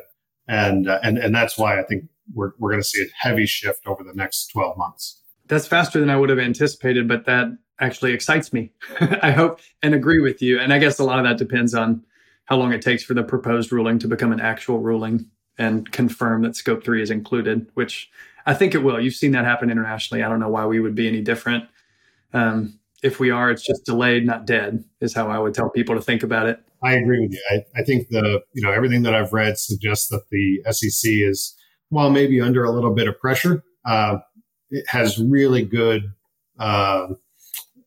and 0.49 0.89
uh, 0.89 0.99
and 1.03 1.19
and 1.19 1.35
that's 1.35 1.57
why 1.57 1.79
I 1.79 1.83
think 1.85 2.05
we're 2.33 2.53
we're 2.59 2.71
going 2.71 2.83
to 2.83 2.89
see 2.89 3.03
a 3.03 3.07
heavy 3.17 3.47
shift 3.47 3.87
over 3.87 4.03
the 4.03 4.15
next 4.15 4.49
12 4.49 4.77
months. 4.77 5.21
That's 5.47 5.67
faster 5.67 6.01
than 6.01 6.11
I 6.11 6.17
would 6.17 6.31
have 6.31 6.39
anticipated, 6.39 7.07
but 7.07 7.27
that 7.27 7.49
actually 7.81 8.13
excites 8.13 8.53
me. 8.53 8.73
I 9.01 9.31
hope 9.31 9.61
and 9.83 9.95
agree 9.95 10.21
with 10.21 10.43
you. 10.43 10.61
And 10.61 10.73
I 10.73 10.79
guess 10.79 10.99
a 10.99 11.05
lot 11.05 11.19
of 11.19 11.25
that 11.25 11.39
depends 11.39 11.75
on 11.75 12.05
how 12.47 12.57
long 12.57 12.73
it 12.73 12.83
takes 12.83 13.03
for 13.03 13.15
the 13.15 13.23
proposed 13.23 13.73
ruling 13.73 13.99
to 14.01 14.09
become 14.09 14.33
an 14.33 14.41
actual 14.41 14.79
ruling 14.79 15.27
and 15.59 15.91
confirm 15.93 16.43
that 16.43 16.57
scope 16.57 16.85
three 16.85 17.03
is 17.03 17.11
included, 17.11 17.67
which 17.75 18.11
I 18.47 18.55
think 18.55 18.75
it 18.75 18.79
will. 18.79 19.01
You've 19.01 19.15
seen 19.15 19.33
that 19.33 19.45
happen 19.45 19.71
internationally. 19.71 20.23
I 20.23 20.29
don't 20.29 20.41
know 20.41 20.49
why 20.49 20.67
we 20.67 20.81
would 20.81 20.95
be 20.95 21.09
any 21.09 21.23
different. 21.23 21.65
Um, 22.33 22.79
if 23.03 23.21
we 23.21 23.31
are, 23.31 23.51
it's 23.51 23.65
just 23.65 23.85
delayed, 23.85 24.27
not 24.27 24.47
dead, 24.47 24.85
is 25.01 25.15
how 25.15 25.29
I 25.29 25.39
would 25.39 25.55
tell 25.55 25.71
people 25.71 25.95
to 25.95 26.01
think 26.01 26.23
about 26.23 26.47
it. 26.47 26.61
I 26.83 26.95
agree 26.95 27.21
with 27.21 27.33
you. 27.33 27.43
I, 27.51 27.81
I 27.81 27.85
think 27.85 28.09
the 28.09 28.43
you 28.53 28.63
know 28.63 28.71
everything 28.71 29.03
that 29.03 29.15
I've 29.15 29.33
read 29.33 29.59
suggests 29.59 30.09
that 30.09 30.25
the 30.31 30.63
SEC 30.71 31.11
is, 31.11 31.55
while 31.89 32.11
maybe 32.11 32.41
under 32.41 32.65
a 32.65 32.71
little 32.71 32.95
bit 32.95 33.09
of 33.09 33.19
pressure, 33.19 33.63
uh, 33.87 34.19
it 34.71 34.85
has 34.89 35.19
really 35.19 35.65
good 35.65 36.03
uh, 36.59 37.07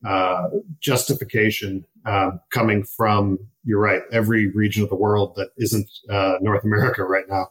uh, 0.04 0.48
justification 0.80 1.84
uh, 2.06 2.30
coming 2.50 2.84
from, 2.84 3.38
you're 3.64 3.80
right, 3.80 4.02
every 4.12 4.50
region 4.52 4.82
of 4.82 4.88
the 4.88 4.96
world 4.96 5.34
that 5.36 5.50
isn't 5.56 5.88
uh, 6.08 6.34
North 6.40 6.64
America 6.64 7.04
right 7.04 7.28
now, 7.28 7.48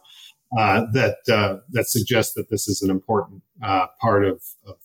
uh, 0.58 0.86
that 0.92 1.18
uh, 1.30 1.58
that 1.70 1.86
suggests 1.88 2.34
that 2.34 2.48
this 2.50 2.68
is 2.68 2.80
an 2.80 2.90
important 2.90 3.42
uh, 3.62 3.86
part 4.00 4.24
of, 4.24 4.42
of 4.66 4.76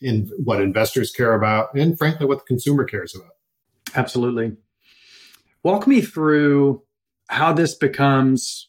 in 0.00 0.30
what 0.44 0.60
investors 0.60 1.10
care 1.10 1.34
about, 1.34 1.74
and 1.74 1.98
frankly, 1.98 2.26
what 2.26 2.38
the 2.38 2.44
consumer 2.44 2.84
cares 2.84 3.14
about. 3.14 3.32
Absolutely. 3.96 4.56
Walk 5.62 5.86
me 5.86 6.02
through 6.02 6.82
how 7.28 7.52
this 7.52 7.74
becomes 7.74 8.68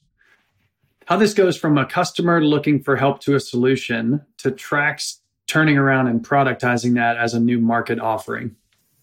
how 1.06 1.18
this 1.18 1.34
goes 1.34 1.58
from 1.58 1.78
a 1.78 1.86
customer 1.86 2.40
looking 2.44 2.82
for 2.84 2.96
help 2.96 3.20
to 3.22 3.36
a 3.36 3.40
solution 3.40 4.22
to 4.38 4.52
Trax 4.52 5.18
turning 5.50 5.78
around 5.78 6.08
and 6.08 6.26
productizing 6.26 6.94
that 6.96 7.18
as 7.18 7.34
a 7.34 7.40
new 7.40 7.60
market 7.60 8.00
offering? 8.00 8.56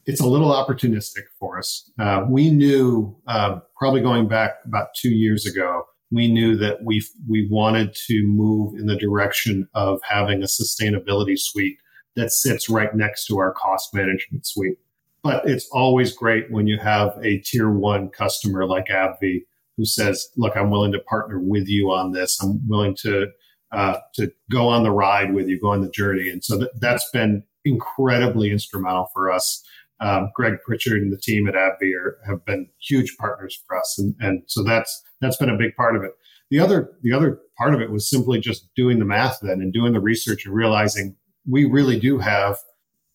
It's 0.07 0.21
a 0.21 0.27
little 0.27 0.51
opportunistic 0.51 1.25
for 1.39 1.59
us. 1.59 1.91
Uh, 1.99 2.25
we 2.29 2.51
knew, 2.51 3.17
uh, 3.27 3.59
probably 3.77 4.01
going 4.01 4.29
back 4.29 4.59
about 4.65 4.89
two 4.95 5.11
years 5.11 5.45
ago, 5.45 5.83
we 6.13 6.31
knew 6.31 6.57
that 6.57 6.85
we 6.85 7.05
we 7.29 7.49
wanted 7.51 7.93
to 8.07 8.23
move 8.25 8.79
in 8.79 8.87
the 8.87 8.97
direction 8.97 9.69
of 9.75 10.01
having 10.09 10.43
a 10.43 10.47
sustainability 10.47 11.37
suite 11.37 11.79
that 12.15 12.31
sits 12.31 12.71
right 12.71 12.95
next 12.95 13.27
to 13.27 13.39
our 13.39 13.53
cost 13.53 13.93
management 13.93 14.47
suite. 14.47 14.79
But 15.25 15.49
it's 15.49 15.69
always 15.73 16.13
great 16.13 16.53
when 16.53 16.69
you 16.69 16.79
have 16.79 17.19
a 17.25 17.39
tier 17.39 17.69
one 17.69 18.09
customer 18.11 18.65
like 18.65 18.87
AbbVie 18.87 19.45
who 19.77 19.85
says, 19.85 20.29
look, 20.37 20.57
I'm 20.57 20.71
willing 20.71 20.93
to 20.93 21.01
partner 21.01 21.41
with 21.41 21.67
you 21.67 21.91
on 21.91 22.13
this. 22.13 22.41
I'm 22.41 22.67
willing 22.69 22.95
to, 23.01 23.27
uh, 23.73 23.97
to 24.15 24.31
go 24.51 24.69
on 24.69 24.83
the 24.83 24.91
ride 24.91 25.35
with 25.35 25.49
you, 25.49 25.61
go 25.61 25.73
on 25.73 25.81
the 25.81 25.91
journey. 25.91 26.29
And 26.29 26.45
so 26.45 26.59
th- 26.59 26.71
that's 26.81 27.09
been 27.11 27.43
incredibly 27.65 28.51
instrumental 28.51 29.09
for 29.13 29.31
us. 29.31 29.63
Um, 30.01 30.31
Greg 30.35 30.59
Pritchard 30.65 31.03
and 31.03 31.13
the 31.13 31.19
team 31.19 31.49
at 31.49 31.55
AbbVie 31.55 31.95
are, 31.99 32.19
have 32.27 32.45
been 32.45 32.69
huge 32.81 33.17
partners 33.19 33.63
for 33.67 33.77
us. 33.77 33.97
And, 33.99 34.15
and 34.21 34.43
so 34.47 34.63
that's, 34.63 35.03
that's 35.21 35.37
been 35.37 35.51
a 35.51 35.57
big 35.57 35.75
part 35.75 35.97
of 35.97 36.03
it. 36.03 36.13
The 36.51 36.61
other, 36.61 36.93
the 37.03 37.13
other 37.13 37.41
part 37.59 37.75
of 37.75 37.81
it 37.81 37.91
was 37.91 38.09
simply 38.09 38.39
just 38.39 38.69
doing 38.77 38.99
the 38.99 39.05
math 39.05 39.39
then 39.43 39.61
and 39.61 39.73
doing 39.73 39.95
the 39.95 40.01
research 40.01 40.47
and 40.47 40.55
realizing 40.55 41.17
we 41.49 41.65
really 41.65 41.99
do 41.99 42.19
have 42.19 42.59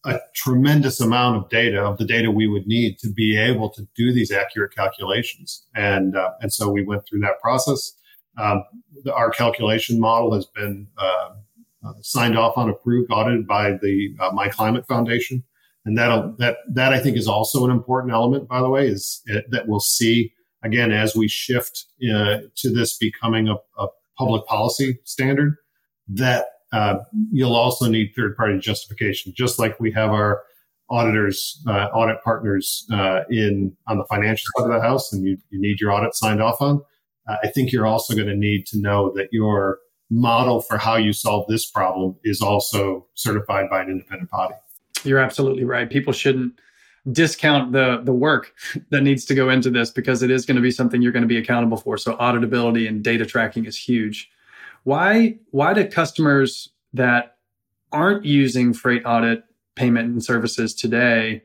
a 0.05 0.19
tremendous 0.35 0.99
amount 0.99 1.37
of 1.37 1.49
data 1.49 1.79
of 1.79 1.97
the 1.97 2.05
data 2.05 2.31
we 2.31 2.47
would 2.47 2.65
need 2.65 2.97
to 2.97 3.13
be 3.13 3.37
able 3.37 3.69
to 3.69 3.87
do 3.95 4.11
these 4.11 4.31
accurate 4.31 4.75
calculations. 4.75 5.63
And, 5.75 6.17
uh, 6.17 6.31
and 6.41 6.51
so 6.51 6.71
we 6.71 6.83
went 6.83 7.03
through 7.07 7.19
that 7.21 7.39
process. 7.41 7.93
Um, 8.37 8.63
our 9.13 9.29
calculation 9.29 9.99
model 9.99 10.33
has 10.33 10.45
been, 10.45 10.87
uh, 10.97 11.29
uh, 11.83 11.93
signed 12.01 12.37
off 12.37 12.57
on, 12.57 12.69
approved, 12.69 13.11
audited 13.11 13.47
by 13.47 13.71
the 13.71 14.15
uh, 14.19 14.31
myclimate 14.31 14.85
Foundation. 14.85 15.43
And 15.83 15.97
that 15.97 16.37
that, 16.37 16.57
that 16.69 16.93
I 16.93 16.99
think 16.99 17.17
is 17.17 17.27
also 17.27 17.65
an 17.65 17.71
important 17.71 18.13
element, 18.13 18.47
by 18.47 18.61
the 18.61 18.69
way, 18.69 18.87
is 18.87 19.21
it, 19.25 19.45
that 19.49 19.67
we'll 19.67 19.79
see 19.79 20.31
again, 20.63 20.91
as 20.91 21.15
we 21.15 21.27
shift 21.27 21.85
uh, 22.03 22.37
to 22.55 22.73
this 22.73 22.97
becoming 22.97 23.47
a, 23.47 23.55
a, 23.77 23.87
public 24.17 24.45
policy 24.45 24.99
standard, 25.03 25.55
that 26.07 26.45
uh, 26.73 26.97
you'll 27.31 27.55
also 27.55 27.89
need 27.89 28.11
third 28.15 28.35
party 28.37 28.59
justification, 28.59 29.33
just 29.35 29.57
like 29.57 29.79
we 29.79 29.91
have 29.91 30.11
our 30.11 30.43
auditors, 30.91 31.63
uh, 31.67 31.87
audit 31.87 32.21
partners 32.23 32.85
uh, 32.91 33.21
in 33.31 33.75
on 33.87 33.97
the 33.97 34.05
financial 34.05 34.45
side 34.55 34.65
of 34.65 34.71
the 34.71 34.81
house, 34.81 35.11
and 35.11 35.25
you, 35.25 35.37
you 35.49 35.59
need 35.59 35.79
your 35.79 35.91
audit 35.91 36.13
signed 36.13 36.41
off 36.41 36.61
on. 36.61 36.81
Uh, 37.27 37.37
I 37.43 37.47
think 37.47 37.71
you're 37.71 37.87
also 37.87 38.15
going 38.15 38.27
to 38.27 38.35
need 38.35 38.65
to 38.67 38.79
know 38.79 39.11
that 39.15 39.29
your 39.31 39.79
model 40.09 40.61
for 40.61 40.77
how 40.77 40.97
you 40.97 41.13
solve 41.13 41.45
this 41.47 41.65
problem 41.65 42.15
is 42.23 42.41
also 42.41 43.07
certified 43.13 43.69
by 43.69 43.81
an 43.81 43.89
independent 43.89 44.29
body. 44.29 44.55
You're 45.03 45.19
absolutely 45.19 45.63
right. 45.63 45.89
People 45.89 46.13
shouldn't 46.13 46.53
discount 47.11 47.71
the 47.71 48.01
the 48.03 48.13
work 48.13 48.53
that 48.91 49.01
needs 49.01 49.25
to 49.25 49.33
go 49.33 49.49
into 49.49 49.69
this 49.69 49.89
because 49.89 50.21
it 50.21 50.29
is 50.29 50.45
going 50.45 50.55
to 50.55 50.61
be 50.61 50.71
something 50.71 51.01
you're 51.01 51.11
going 51.11 51.23
to 51.23 51.27
be 51.27 51.37
accountable 51.37 51.77
for. 51.77 51.97
So 51.97 52.15
auditability 52.17 52.87
and 52.87 53.03
data 53.03 53.25
tracking 53.25 53.65
is 53.65 53.77
huge. 53.77 54.29
Why 54.83 55.37
why 55.51 55.73
do 55.73 55.87
customers 55.87 56.69
that 56.93 57.37
aren't 57.91 58.25
using 58.25 58.73
freight 58.73 59.03
audit 59.05 59.43
payment 59.75 60.11
and 60.11 60.23
services 60.23 60.73
today 60.73 61.43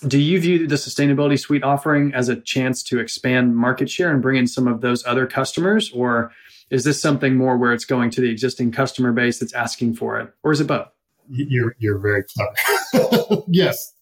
do 0.00 0.18
you 0.18 0.40
view 0.40 0.66
the 0.66 0.76
sustainability 0.76 1.38
suite 1.38 1.62
offering 1.62 2.12
as 2.14 2.28
a 2.28 2.36
chance 2.36 2.82
to 2.84 2.98
expand 2.98 3.56
market 3.56 3.90
share 3.90 4.10
and 4.10 4.22
bring 4.22 4.36
in 4.36 4.46
some 4.46 4.66
of 4.66 4.80
those 4.80 5.04
other 5.06 5.26
customers? 5.26 5.90
Or 5.92 6.32
is 6.70 6.84
this 6.84 7.00
something 7.00 7.36
more 7.36 7.56
where 7.56 7.72
it's 7.72 7.84
going 7.84 8.10
to 8.10 8.20
the 8.20 8.30
existing 8.30 8.72
customer 8.72 9.12
base 9.12 9.38
that's 9.38 9.52
asking 9.52 9.94
for 9.94 10.18
it? 10.18 10.32
Or 10.42 10.52
is 10.52 10.60
it 10.60 10.66
both? 10.66 10.88
You're 11.28 11.74
you're 11.78 11.98
very 11.98 12.24
clever. 12.24 13.42
Yes. 13.48 13.92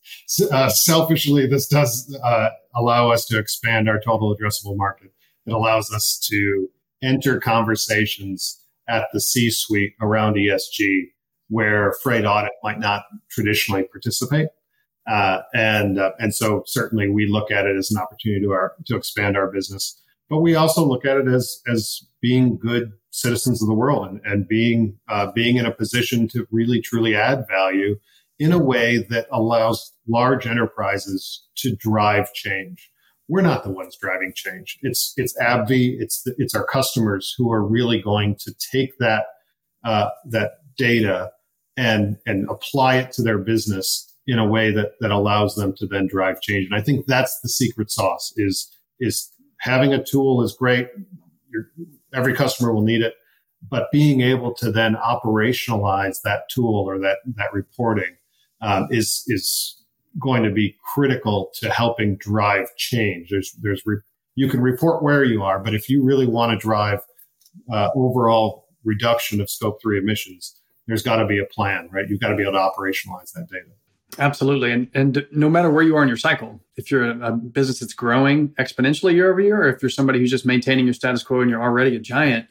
Uh, 0.52 0.68
selfishly, 0.68 1.46
this 1.46 1.66
does 1.66 2.16
uh, 2.22 2.50
allow 2.74 3.10
us 3.10 3.24
to 3.26 3.38
expand 3.38 3.88
our 3.88 4.00
total 4.00 4.34
addressable 4.34 4.76
market. 4.76 5.12
It 5.46 5.52
allows 5.52 5.92
us 5.92 6.18
to 6.30 6.68
enter 7.02 7.40
conversations 7.40 8.60
at 8.88 9.08
the 9.12 9.20
C 9.20 9.50
suite 9.50 9.94
around 10.00 10.34
ESG 10.36 11.06
where 11.48 11.94
freight 12.02 12.24
audit 12.24 12.52
might 12.62 12.78
not 12.78 13.04
traditionally 13.30 13.84
participate. 13.84 14.48
Uh, 15.06 15.40
and 15.52 15.98
uh, 15.98 16.12
and 16.18 16.34
so 16.34 16.62
certainly 16.66 17.10
we 17.10 17.26
look 17.26 17.50
at 17.50 17.66
it 17.66 17.76
as 17.76 17.90
an 17.90 18.00
opportunity 18.00 18.40
to 18.40 18.52
our 18.52 18.74
to 18.86 18.96
expand 18.96 19.36
our 19.36 19.50
business, 19.52 20.00
but 20.30 20.40
we 20.40 20.54
also 20.54 20.84
look 20.84 21.04
at 21.04 21.18
it 21.18 21.28
as 21.28 21.60
as 21.70 22.00
being 22.22 22.56
good 22.56 22.92
citizens 23.10 23.62
of 23.62 23.68
the 23.68 23.74
world 23.74 24.08
and, 24.08 24.20
and 24.24 24.48
being 24.48 24.98
uh, 25.08 25.30
being 25.32 25.56
in 25.56 25.66
a 25.66 25.70
position 25.70 26.26
to 26.28 26.46
really 26.50 26.80
truly 26.80 27.14
add 27.14 27.44
value 27.48 27.96
in 28.38 28.50
a 28.52 28.58
way 28.58 28.98
that 29.10 29.26
allows 29.30 29.92
large 30.08 30.46
enterprises 30.46 31.46
to 31.56 31.76
drive 31.76 32.32
change. 32.32 32.90
We're 33.28 33.42
not 33.42 33.62
the 33.62 33.70
ones 33.70 33.96
driving 34.00 34.32
change. 34.34 34.78
It's 34.82 35.12
it's 35.18 35.36
AbbVie. 35.38 35.96
It's 36.00 36.22
the, 36.22 36.34
it's 36.38 36.54
our 36.54 36.64
customers 36.64 37.34
who 37.36 37.52
are 37.52 37.62
really 37.62 38.00
going 38.00 38.36
to 38.40 38.54
take 38.72 38.96
that 39.00 39.26
uh, 39.84 40.08
that 40.30 40.52
data 40.78 41.30
and 41.76 42.16
and 42.26 42.48
apply 42.48 42.96
it 42.96 43.12
to 43.12 43.22
their 43.22 43.38
business 43.38 44.10
in 44.26 44.38
a 44.38 44.46
way 44.46 44.70
that 44.70 44.92
that 45.00 45.10
allows 45.10 45.54
them 45.54 45.74
to 45.76 45.86
then 45.86 46.06
drive 46.06 46.40
change. 46.40 46.66
And 46.66 46.74
I 46.74 46.80
think 46.80 47.06
that's 47.06 47.40
the 47.40 47.48
secret 47.48 47.90
sauce. 47.90 48.32
Is 48.36 48.76
is 49.00 49.30
having 49.60 49.92
a 49.92 50.02
tool 50.02 50.42
is 50.42 50.54
great. 50.58 50.88
Every 52.12 52.34
customer 52.34 52.72
will 52.72 52.82
need 52.82 53.02
it, 53.02 53.14
but 53.68 53.90
being 53.92 54.20
able 54.20 54.54
to 54.54 54.70
then 54.70 54.94
operationalize 54.94 56.22
that 56.22 56.42
tool 56.50 56.84
or 56.88 56.98
that 57.00 57.18
that 57.36 57.52
reporting 57.52 58.16
um, 58.60 58.88
is 58.90 59.24
is 59.26 59.80
going 60.20 60.42
to 60.44 60.50
be 60.50 60.76
critical 60.94 61.50
to 61.54 61.70
helping 61.70 62.16
drive 62.16 62.74
change. 62.76 63.28
There's 63.30 63.52
there's 63.60 63.82
re- 63.84 64.00
you 64.36 64.48
can 64.48 64.60
report 64.60 65.02
where 65.02 65.24
you 65.24 65.42
are, 65.42 65.58
but 65.58 65.74
if 65.74 65.88
you 65.88 66.02
really 66.02 66.26
want 66.26 66.52
to 66.52 66.58
drive 66.58 67.00
uh, 67.72 67.90
overall 67.94 68.66
reduction 68.84 69.40
of 69.40 69.48
scope 69.48 69.80
three 69.80 69.98
emissions, 69.98 70.60
there's 70.86 71.02
got 71.02 71.16
to 71.16 71.26
be 71.26 71.38
a 71.38 71.44
plan, 71.44 71.88
right? 71.92 72.06
You've 72.08 72.20
got 72.20 72.28
to 72.28 72.36
be 72.36 72.42
able 72.42 72.52
to 72.52 72.58
operationalize 72.58 73.32
that 73.32 73.46
data. 73.50 73.70
Absolutely, 74.18 74.70
and 74.70 74.88
and 74.94 75.26
no 75.32 75.50
matter 75.50 75.70
where 75.70 75.82
you 75.82 75.96
are 75.96 76.02
in 76.02 76.08
your 76.08 76.16
cycle, 76.16 76.60
if 76.76 76.90
you're 76.90 77.10
a, 77.10 77.32
business 77.32 77.80
that's 77.80 77.94
growing 77.94 78.50
exponentially 78.50 79.14
year 79.14 79.30
over 79.30 79.40
year, 79.40 79.62
or 79.62 79.68
if 79.68 79.82
you're 79.82 79.90
somebody 79.90 80.18
who's 80.18 80.30
just 80.30 80.46
maintaining 80.46 80.84
your 80.84 80.94
status 80.94 81.22
quo 81.22 81.40
and 81.40 81.50
you're 81.50 81.62
already 81.62 81.96
a 81.96 82.00
giant, 82.00 82.46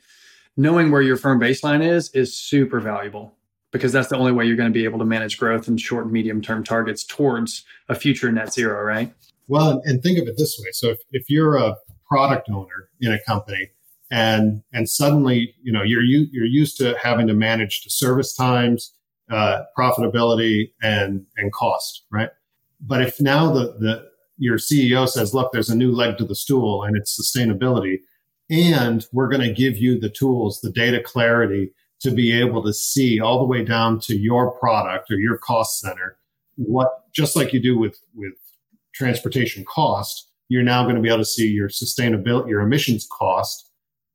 knowing 0.58 0.92
where 0.92 1.02
your 1.02 1.18
firm 1.18 1.40
baseline 1.40 1.86
is 1.86 2.10
is 2.12 2.38
super 2.38 2.80
valuable 2.80 3.34
because 3.72 3.92
that's 3.92 4.10
the 4.10 4.18
only 4.18 4.32
way 4.32 4.46
you're 4.46 4.56
going 4.56 4.70
to 4.70 4.74
be 4.74 4.86
able 4.86 5.00
to 5.00 5.06
manage 5.06 5.38
growth 5.38 5.68
and 5.68 5.80
short 5.82 6.06
and 6.06 6.14
medium 6.14 6.42
term 6.42 6.64
targets 6.64 7.04
towards 7.04 7.66
a 7.90 7.96
future 7.96 8.32
net 8.32 8.54
zero, 8.54 8.84
right? 8.84 9.14
Well, 9.48 9.82
and 9.86 10.02
think 10.02 10.20
of 10.20 10.28
it 10.28 10.36
this 10.38 10.58
way. 10.60 10.70
So 10.72 10.90
if, 10.90 11.00
if 11.12 11.30
you're 11.30 11.58
a 11.58 11.76
product 12.08 12.50
owner 12.50 12.90
in 13.02 13.12
a 13.12 13.20
company 13.24 13.72
and 14.12 14.62
and 14.72 14.88
suddenly 14.88 15.56
you 15.64 15.74
know 15.74 15.82
you're 15.82 16.04
you're 16.04 16.46
used 16.46 16.78
to 16.78 16.96
having 17.02 17.28
to 17.28 17.34
manage 17.34 17.84
the 17.84 17.90
service 17.90 18.36
times, 18.36 18.94
uh, 19.34 19.64
profitability, 19.78 20.72
and 20.82 21.26
and 21.38 21.52
cost, 21.52 22.06
right? 22.12 22.30
But 22.80 23.02
if 23.02 23.20
now 23.20 23.52
the 23.52 23.76
the 23.80 24.06
your 24.38 24.58
CEO 24.58 25.08
says, 25.08 25.34
"Look, 25.34 25.52
there's 25.52 25.70
a 25.70 25.76
new 25.76 25.92
leg 25.92 26.18
to 26.18 26.26
the 26.26 26.36
stool, 26.36 26.84
and 26.84 26.96
it's 26.96 27.20
sustainability," 27.20 28.00
and 28.50 29.06
we're 29.12 29.30
going 29.30 29.48
to 29.48 29.54
give 29.54 29.78
you 29.78 30.00
the 30.00 30.10
tools, 30.10 30.62
the 30.62 30.72
data 30.72 31.02
clarity, 31.02 31.72
to 32.04 32.12
be 32.12 32.38
able 32.38 32.62
to 32.64 32.74
see 32.74 33.20
all 33.20 33.40
the 33.40 33.46
way 33.46 33.64
down 33.64 34.00
to 34.02 34.16
your 34.16 34.52
product 34.60 35.10
or 35.10 35.18
your 35.18 35.38
cost 35.38 35.80
center 35.80 36.18
what 36.56 37.04
just 37.14 37.36
like 37.36 37.54
you 37.54 37.62
do 37.62 37.78
with 37.78 37.98
with 38.14 38.34
transportation 38.94 39.66
cost 39.66 40.30
you're 40.50 40.64
now 40.64 40.84
going 40.84 40.96
to 40.96 41.02
be 41.02 41.08
able 41.08 41.18
to 41.18 41.26
see 41.26 41.48
your 41.48 41.70
sustainability 41.70 42.50
your 42.50 42.62
emissions 42.62 43.08
cost 43.12 43.70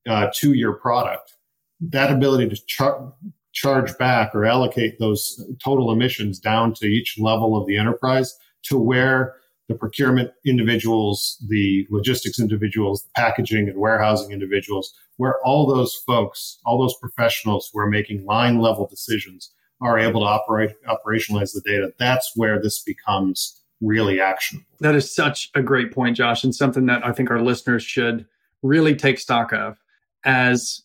uh, 0.08 0.28
to 0.34 0.52
your 0.52 0.74
product 0.74 1.34
that 1.80 2.12
ability 2.12 2.48
to 2.48 2.56
char- 2.66 3.12
charge 3.58 3.96
back 3.98 4.34
or 4.34 4.44
allocate 4.44 4.98
those 5.00 5.44
total 5.62 5.90
emissions 5.90 6.38
down 6.38 6.72
to 6.72 6.86
each 6.86 7.16
level 7.18 7.56
of 7.56 7.66
the 7.66 7.76
enterprise 7.76 8.36
to 8.62 8.78
where 8.78 9.34
the 9.68 9.74
procurement 9.74 10.30
individuals, 10.46 11.36
the 11.48 11.86
logistics 11.90 12.38
individuals, 12.38 13.02
the 13.02 13.10
packaging 13.16 13.68
and 13.68 13.76
warehousing 13.76 14.30
individuals, 14.30 14.94
where 15.16 15.34
all 15.44 15.66
those 15.66 15.94
folks, 16.06 16.58
all 16.64 16.80
those 16.80 16.94
professionals 17.00 17.68
who 17.72 17.80
are 17.80 17.90
making 17.90 18.24
line 18.24 18.60
level 18.60 18.86
decisions 18.86 19.52
are 19.80 19.98
able 19.98 20.20
to 20.20 20.26
operate, 20.26 20.70
operationalize 20.86 21.52
the 21.52 21.62
data. 21.64 21.92
That's 21.98 22.32
where 22.36 22.62
this 22.62 22.82
becomes 22.82 23.60
really 23.80 24.20
actionable. 24.20 24.66
That 24.80 24.94
is 24.94 25.12
such 25.12 25.50
a 25.54 25.62
great 25.62 25.92
point, 25.92 26.16
Josh, 26.16 26.44
and 26.44 26.54
something 26.54 26.86
that 26.86 27.04
I 27.04 27.12
think 27.12 27.30
our 27.30 27.42
listeners 27.42 27.82
should 27.82 28.24
really 28.62 28.94
take 28.94 29.18
stock 29.18 29.52
of 29.52 29.78
as 30.24 30.82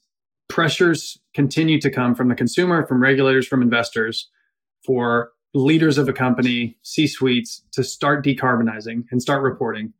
pressures 0.48 1.18
continue 1.34 1.80
to 1.82 1.90
come 1.90 2.16
from 2.16 2.30
the 2.30 2.36
consumer, 2.36 2.86
from 2.86 3.02
regulators, 3.02 3.48
from 3.48 3.62
investors 3.62 4.30
for 4.86 5.32
leaders 5.54 5.98
of 5.98 6.10
a 6.10 6.14
company, 6.14 6.78
C 6.82 7.08
suites, 7.08 7.64
to 7.74 7.84
start 7.84 8.26
decarbonizing 8.26 9.04
and 9.12 9.22
start 9.22 9.44
reporting, 9.44 9.94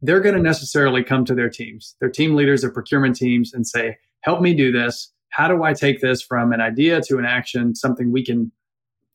they're 0.00 0.20
going 0.20 0.34
to 0.34 0.42
necessarily 0.42 1.02
come 1.02 1.24
to 1.24 1.34
their 1.34 1.48
teams, 1.48 1.96
their 2.00 2.10
team 2.10 2.34
leaders, 2.34 2.62
their 2.62 2.70
procurement 2.70 3.16
teams, 3.16 3.52
and 3.52 3.66
say, 3.66 3.96
Help 4.22 4.40
me 4.40 4.54
do 4.54 4.70
this. 4.70 5.12
How 5.30 5.48
do 5.48 5.64
I 5.64 5.72
take 5.72 6.00
this 6.00 6.22
from 6.22 6.52
an 6.52 6.60
idea 6.60 7.00
to 7.02 7.18
an 7.18 7.24
action, 7.24 7.74
something 7.74 8.12
we 8.12 8.24
can 8.24 8.52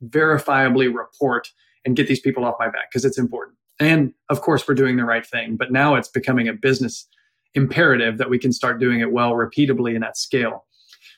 verifiably 0.05 0.93
report 0.93 1.47
and 1.85 1.95
get 1.95 2.09
these 2.09 2.19
people 2.19 2.43
off 2.43 2.55
my 2.59 2.65
back? 2.65 2.91
Because 2.91 3.05
it's 3.05 3.17
important. 3.17 3.57
And 3.79 4.13
of 4.29 4.41
course, 4.41 4.67
we're 4.67 4.75
doing 4.75 4.97
the 4.97 5.05
right 5.05 5.25
thing, 5.25 5.55
but 5.55 5.71
now 5.71 5.95
it's 5.95 6.09
becoming 6.09 6.49
a 6.49 6.53
business 6.53 7.07
imperative 7.53 8.17
that 8.17 8.29
we 8.29 8.37
can 8.37 8.51
start 8.51 8.79
doing 8.79 8.99
it 8.99 9.11
well, 9.11 9.31
repeatably, 9.31 9.95
and 9.95 10.03
at 10.03 10.17
scale. 10.17 10.65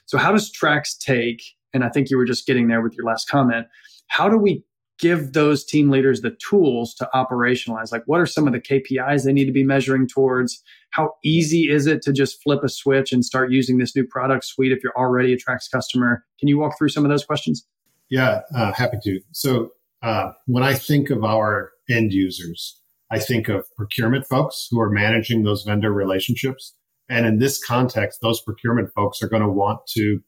So, 0.10 0.18
how 0.18 0.32
does 0.32 0.52
Trax 0.52 0.98
take, 0.98 1.44
and 1.72 1.84
I 1.84 1.90
think 1.90 2.10
you 2.10 2.18
were 2.18 2.26
just 2.26 2.48
getting 2.48 2.68
there 2.68 2.82
with 2.82 2.96
your 2.96 3.06
last 3.06 3.30
comment, 3.30 3.68
how 4.08 4.28
do 4.28 4.40
we 4.40 4.64
give 4.98 5.34
those 5.34 5.64
team 5.64 5.92
leaders 5.92 6.22
the 6.22 6.36
tools 6.50 6.96
to 6.96 7.08
operationalize? 7.14 7.92
Like 7.92 8.02
what 8.08 8.20
are 8.20 8.26
some 8.26 8.48
of 8.48 8.54
the 8.54 8.60
KPIs 8.60 9.24
they 9.24 9.32
need 9.32 9.46
to 9.46 9.52
be 9.52 9.64
measuring 9.64 10.08
towards? 10.08 10.64
How 10.90 11.12
easy 11.24 11.70
is 11.70 11.86
it 11.86 12.02
to 12.02 12.12
just 12.12 12.42
flip 12.42 12.64
a 12.64 12.70
switch 12.70 13.14
and 13.14 13.24
start 13.24 13.52
using 13.52 13.78
this 13.78 13.96
new 13.96 14.04
product 14.04 14.46
suite 14.46 14.72
if 14.72 14.80
you're 14.84 14.98
already 14.98 15.32
a 15.32 15.38
Trax 15.38 15.70
customer? 15.72 16.26
Can 16.40 16.48
you 16.48 16.58
walk 16.58 16.76
through 16.76 16.90
some 16.90 17.06
of 17.06 17.12
those 17.12 17.24
questions? 17.24 17.64
Yeah 18.10 18.42
uh, 18.56 18.74
happy 18.74 18.98
to. 19.04 19.20
So 19.32 19.70
uh, 20.02 20.32
when 20.48 20.64
I 20.64 20.74
think 20.74 21.12
of 21.12 21.24
our 21.24 21.70
end 21.88 22.14
users 22.14 22.82
I 23.12 23.20
think 23.20 23.48
of 23.48 23.68
procurement 23.78 24.26
folks 24.26 24.68
who 24.72 24.82
are 24.82 24.90
managing 24.90 25.44
those 25.44 25.62
vendor 25.62 25.94
relationships 25.94 26.74
and 27.10 27.26
in 27.26 27.40
this 27.40 27.64
context 27.64 28.20
those 28.22 28.42
procurement 28.42 28.90
folks 28.96 29.22
are 29.22 29.30
going 29.30 29.42
to 29.42 29.50
want 29.50 29.80
to 29.88 30.22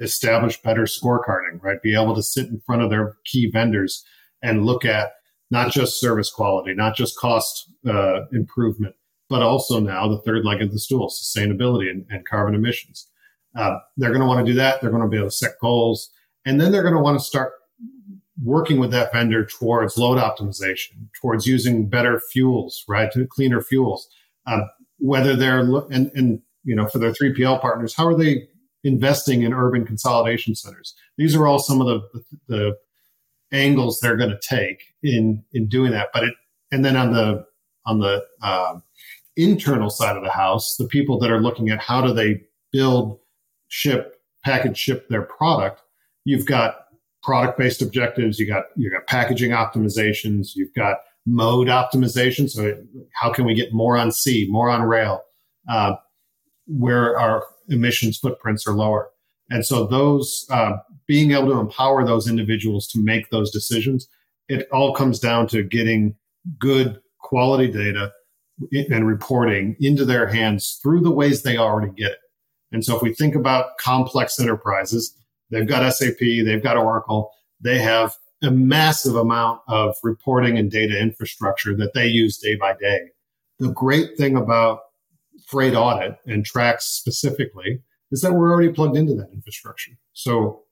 establish 0.00 0.60
better 0.60 0.82
scorecarding, 0.82 1.62
right? 1.62 1.80
Be 1.82 1.94
able 1.94 2.14
to 2.14 2.22
sit 2.22 2.48
in 2.48 2.60
front 2.66 2.82
of 2.82 2.90
their 2.90 3.16
key 3.24 3.50
vendors 3.50 4.04
and 4.42 4.66
look 4.66 4.84
at 4.84 5.12
not 5.50 5.70
just 5.70 6.00
service 6.00 6.30
quality, 6.30 6.74
not 6.74 6.96
just 6.96 7.16
cost 7.18 7.70
uh, 7.86 8.26
improvement, 8.32 8.94
but 9.28 9.42
also 9.42 9.78
now 9.80 10.08
the 10.08 10.20
third 10.22 10.44
leg 10.44 10.60
of 10.62 10.72
the 10.72 10.78
stool, 10.78 11.08
sustainability 11.08 11.90
and, 11.90 12.04
and 12.10 12.26
carbon 12.26 12.54
emissions. 12.54 13.08
Uh, 13.54 13.78
they're 13.96 14.10
going 14.10 14.20
to 14.20 14.26
want 14.26 14.44
to 14.44 14.50
do 14.50 14.56
that. 14.56 14.80
They're 14.80 14.90
going 14.90 15.02
to 15.02 15.08
be 15.08 15.18
able 15.18 15.28
to 15.28 15.34
set 15.34 15.52
goals, 15.60 16.10
and 16.44 16.60
then 16.60 16.72
they're 16.72 16.82
going 16.82 16.94
to 16.94 17.00
want 17.00 17.18
to 17.18 17.24
start 17.24 17.52
working 18.42 18.78
with 18.80 18.90
that 18.90 19.12
vendor 19.12 19.44
towards 19.44 19.98
load 19.98 20.18
optimization, 20.18 21.08
towards 21.20 21.46
using 21.46 21.88
better 21.88 22.20
fuels, 22.32 22.82
right, 22.88 23.12
to 23.12 23.26
cleaner 23.26 23.60
fuels. 23.60 24.08
Uh, 24.46 24.62
whether 25.02 25.36
they're 25.36 25.60
and 25.60 26.10
and 26.14 26.40
you 26.64 26.74
know 26.74 26.86
for 26.86 26.98
their 26.98 27.12
3PL 27.12 27.60
partners, 27.60 27.94
how 27.94 28.06
are 28.06 28.16
they 28.16 28.48
investing 28.84 29.42
in 29.42 29.52
urban 29.52 29.84
consolidation 29.86 30.54
centers. 30.54 30.94
These 31.16 31.36
are 31.36 31.46
all 31.46 31.58
some 31.58 31.80
of 31.80 31.86
the, 31.86 32.24
the, 32.48 32.76
angles 33.54 34.00
they're 34.00 34.16
going 34.16 34.30
to 34.30 34.40
take 34.40 34.82
in 35.02 35.44
in 35.52 35.68
doing 35.68 35.92
that. 35.92 36.08
But 36.14 36.24
it 36.24 36.34
and 36.70 36.82
then 36.82 36.96
on 36.96 37.12
the 37.12 37.44
on 37.84 37.98
the 37.98 38.24
uh, 38.40 38.78
internal 39.36 39.90
side 39.90 40.16
of 40.16 40.24
the 40.24 40.30
house, 40.30 40.76
the 40.76 40.86
people 40.86 41.18
that 41.18 41.30
are 41.30 41.38
looking 41.38 41.68
at 41.68 41.78
how 41.78 42.00
do 42.00 42.14
they 42.14 42.40
build, 42.72 43.20
ship, 43.68 44.22
package, 44.42 44.78
ship 44.78 45.06
their 45.10 45.20
product. 45.20 45.82
You've 46.24 46.46
got 46.46 46.86
product 47.22 47.58
based 47.58 47.82
objectives. 47.82 48.38
You 48.38 48.46
got 48.46 48.64
you 48.74 48.90
got 48.90 49.06
packaging 49.06 49.50
optimizations. 49.50 50.56
You've 50.56 50.72
got 50.72 50.96
mode 51.26 51.68
optimization. 51.68 52.48
So 52.48 52.76
how 53.20 53.32
can 53.32 53.44
we 53.44 53.54
get 53.54 53.72
more 53.72 53.96
on 53.96 54.12
sea, 54.12 54.46
more 54.50 54.68
on 54.68 54.82
rail? 54.82 55.22
Uh, 55.68 55.94
where 56.66 57.18
our 57.18 57.44
emissions 57.68 58.18
footprints 58.18 58.66
are 58.66 58.74
lower. 58.74 59.10
And 59.50 59.66
so 59.66 59.86
those 59.86 60.46
uh, 60.50 60.72
being 61.06 61.32
able 61.32 61.48
to 61.48 61.60
empower 61.60 62.04
those 62.04 62.28
individuals 62.28 62.86
to 62.88 63.02
make 63.02 63.30
those 63.30 63.50
decisions, 63.50 64.08
it 64.48 64.68
all 64.72 64.94
comes 64.94 65.18
down 65.18 65.46
to 65.48 65.62
getting 65.62 66.14
good 66.58 67.00
quality 67.18 67.70
data 67.70 68.12
and 68.72 69.06
reporting 69.06 69.76
into 69.80 70.04
their 70.04 70.26
hands 70.26 70.78
through 70.82 71.00
the 71.00 71.10
ways 71.10 71.42
they 71.42 71.56
already 71.56 71.92
get 71.92 72.12
it. 72.12 72.18
And 72.70 72.84
so 72.84 72.96
if 72.96 73.02
we 73.02 73.14
think 73.14 73.34
about 73.34 73.76
complex 73.78 74.38
enterprises, 74.38 75.14
they've 75.50 75.68
got 75.68 75.88
SAP, 75.92 76.18
they've 76.18 76.62
got 76.62 76.76
Oracle, 76.76 77.30
they 77.60 77.78
have 77.78 78.14
a 78.42 78.50
massive 78.50 79.16
amount 79.16 79.60
of 79.68 79.94
reporting 80.02 80.58
and 80.58 80.70
data 80.70 80.98
infrastructure 80.98 81.76
that 81.76 81.94
they 81.94 82.06
use 82.06 82.38
day 82.38 82.56
by 82.56 82.74
day. 82.74 83.10
The 83.58 83.70
great 83.70 84.16
thing 84.16 84.36
about 84.36 84.80
freight 85.46 85.74
audit 85.74 86.16
and 86.26 86.44
Trax 86.44 86.82
specifically 86.82 87.80
is 88.10 88.20
that 88.20 88.32
we're 88.32 88.50
already 88.50 88.72
plugged 88.72 88.96
into 88.96 89.14
that 89.14 89.30
infrastructure. 89.32 89.92
So 90.12 90.62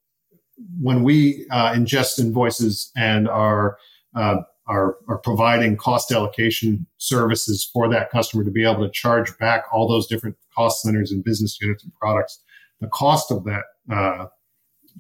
when 0.81 1.03
we 1.03 1.47
uh, 1.51 1.73
ingest 1.73 2.19
invoices 2.19 2.91
and 2.97 3.29
are, 3.29 3.79
uh, 4.15 4.39
are, 4.67 4.97
are 5.09 5.19
providing 5.19 5.77
cost 5.77 6.13
allocation 6.13 6.87
services 6.99 7.69
for 7.73 7.89
that 7.89 8.11
customer 8.11 8.45
to 8.45 8.51
be 8.51 8.65
able 8.65 8.85
to 8.85 8.91
charge 8.91 9.37
back 9.39 9.65
all 9.73 9.89
those 9.89 10.07
different 10.07 10.37
cost 10.55 10.83
centers 10.83 11.13
and 11.13 11.25
business 11.25 11.59
units 11.61 11.83
and 11.83 11.95
products, 11.95 12.43
the 12.81 12.89
cost 12.89 13.31
of 13.31 13.45
that 13.45 13.65
uh, 13.91 14.27